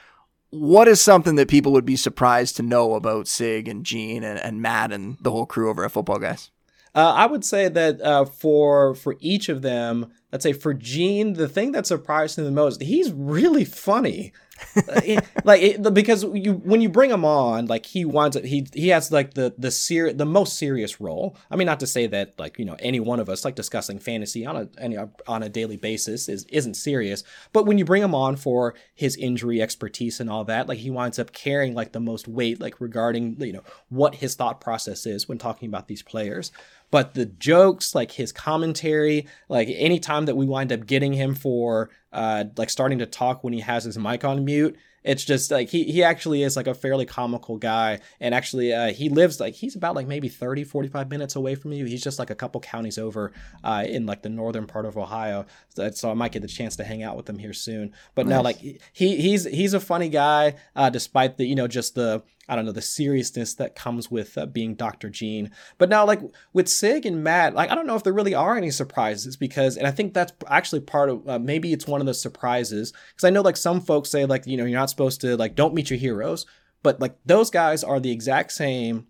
[0.53, 4.37] What is something that people would be surprised to know about Sig and Jene and,
[4.39, 6.51] and Matt and the whole crew over at Football Guys?
[6.93, 11.35] Uh, I would say that uh, for for each of them, let's say for Jene,
[11.35, 14.31] the thing that surprised me the most, he's really funny.
[14.75, 18.89] Uh, like it, because you when you bring him on, like he wants he he
[18.89, 21.35] has like the the ser- the most serious role.
[21.51, 23.99] I mean, not to say that like you know any one of us like discussing
[23.99, 28.15] fantasy on a on a daily basis is isn't serious, but when you bring him
[28.15, 31.99] on for his injury expertise and all that, like he winds up carrying like the
[31.99, 36.03] most weight like regarding you know what his thought process is when talking about these
[36.03, 36.51] players
[36.93, 41.89] but the jokes like his commentary like anytime that we wind up getting him for
[42.11, 45.69] uh like starting to talk when he has his mic on mute it's just like
[45.69, 47.99] he he actually is like a fairly comical guy.
[48.19, 51.73] And actually uh, he lives like he's about like maybe 30 45 minutes away from
[51.73, 51.85] you.
[51.85, 53.33] He's just like a couple counties over
[53.63, 55.45] uh, in like the northern part of ohio.
[55.69, 57.93] So, so, i might get the chance to hang out with him here soon.
[58.15, 58.37] But nice.
[58.37, 62.23] no like he he's he's a funny guy uh, despite the you know just the
[62.49, 65.09] I don't know the seriousness that comes with uh, being Dr.
[65.09, 65.49] Jene.
[65.77, 66.19] But now, like
[66.51, 69.77] with Sig and Matt, like I don't know if there really are any surprises because,
[69.77, 73.23] and I think that's actually part of uh, maybe it's one of the surprises because
[73.23, 75.73] I know like some folks say like you know you're not supposed to like don't
[75.73, 76.45] meet your heroes,
[76.81, 79.07] but like those guys are the exact same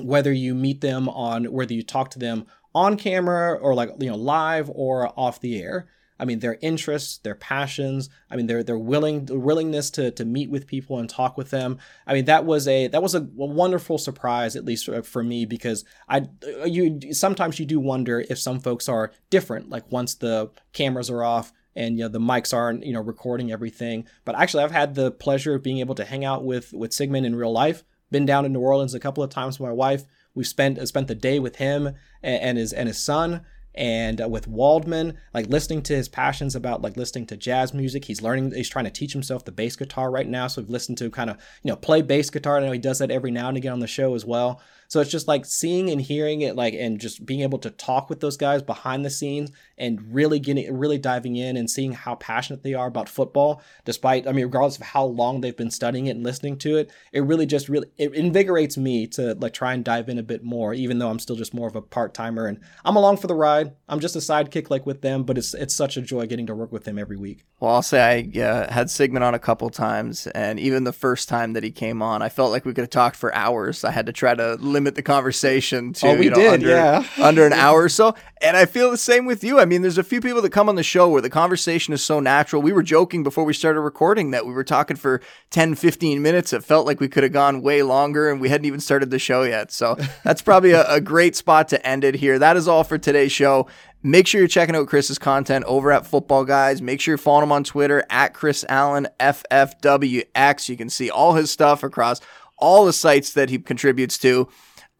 [0.00, 4.08] whether you meet them on whether you talk to them on camera or like you
[4.08, 5.88] know live or off the air.
[6.22, 8.08] I mean, their interests, their passions.
[8.30, 11.78] I mean, their their willing willingness to to meet with people and talk with them.
[12.06, 15.84] I mean, that was a that was a, wonderful surprise, at least for me, because
[16.08, 16.28] I
[16.64, 19.68] you sometimes you do wonder if some folks are different.
[19.68, 23.50] Like once the cameras are off, and you know the mics aren't you know recording
[23.50, 26.92] everything but actually i've had the pleasure of being able to hang out with with
[26.92, 29.72] sigmund in real life been down in new orleans a couple of times with my
[29.72, 30.04] wife
[30.34, 33.40] we've spent uh, spent the day with him and his and his son
[33.74, 38.04] and uh, with Waldman, like listening to his passions about like listening to jazz music.
[38.04, 40.46] He's learning, he's trying to teach himself the bass guitar right now.
[40.46, 42.58] So we've listened to kind of, you know, play bass guitar.
[42.58, 44.60] I know he does that every now and again on the show as well.
[44.92, 48.10] So it's just like seeing and hearing it, like, and just being able to talk
[48.10, 52.16] with those guys behind the scenes and really getting, really diving in and seeing how
[52.16, 56.08] passionate they are about football, despite, I mean, regardless of how long they've been studying
[56.08, 59.72] it and listening to it, it really just really, it invigorates me to like try
[59.72, 62.12] and dive in a bit more, even though I'm still just more of a part
[62.12, 63.72] timer and I'm along for the ride.
[63.88, 66.54] I'm just a sidekick like with them, but it's, it's such a joy getting to
[66.54, 67.46] work with them every week.
[67.60, 71.30] Well, I'll say I uh, had Sigmund on a couple times, and even the first
[71.30, 73.84] time that he came on, I felt like we could have talked for hours.
[73.84, 76.52] I had to try to limit limit the conversation to oh, we you know, did,
[76.54, 77.06] under, yeah.
[77.20, 78.16] under an hour or so.
[78.40, 79.60] And I feel the same with you.
[79.60, 82.02] I mean, there's a few people that come on the show where the conversation is
[82.02, 82.60] so natural.
[82.60, 85.20] We were joking before we started recording that we were talking for
[85.50, 86.52] 10, 15 minutes.
[86.52, 89.20] It felt like we could have gone way longer and we hadn't even started the
[89.20, 89.70] show yet.
[89.70, 92.40] So that's probably a, a great spot to end it here.
[92.40, 93.68] That is all for today's show.
[94.02, 96.82] Make sure you're checking out Chris's content over at Football Guys.
[96.82, 100.68] Make sure you're following him on Twitter at Chris Allen FFWX.
[100.68, 102.20] You can see all his stuff across
[102.62, 104.48] all the sites that he contributes to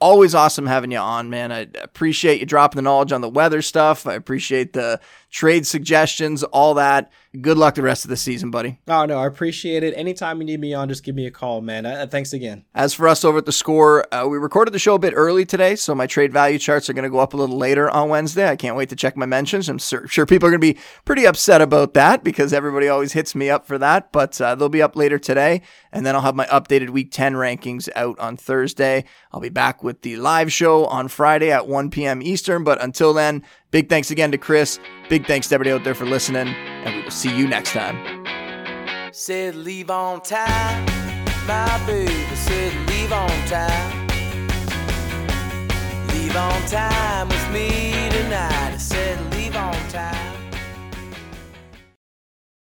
[0.02, 1.52] always awesome having you on, man.
[1.52, 4.06] I appreciate you dropping the knowledge on the weather stuff.
[4.06, 5.00] I appreciate the
[5.32, 7.10] trade suggestions, all that.
[7.40, 8.78] Good luck the rest of the season, buddy.
[8.86, 9.94] Oh, no, I appreciate it.
[9.96, 11.86] Anytime you need me on, just give me a call, man.
[11.86, 12.66] Uh, thanks again.
[12.74, 15.46] As for us over at the score, uh, we recorded the show a bit early
[15.46, 18.10] today, so my trade value charts are going to go up a little later on
[18.10, 18.46] Wednesday.
[18.50, 19.70] I can't wait to check my mentions.
[19.70, 23.14] I'm sur- sure people are going to be pretty upset about that because everybody always
[23.14, 25.62] hits me up for that, but uh, they'll be up later today.
[25.90, 29.04] And then I'll have my updated week 10 rankings out on Thursday.
[29.32, 32.20] I'll be back with the live show on Friday at 1 p.m.
[32.20, 33.42] Eastern, but until then,
[33.72, 34.78] Big thanks again to Chris.
[35.08, 37.96] Big thanks to everybody out there for listening, and we will see you next time.
[39.12, 40.84] Said leave on time,
[41.46, 44.06] my baby said leave on time.
[46.08, 48.62] Leave on time with me tonight.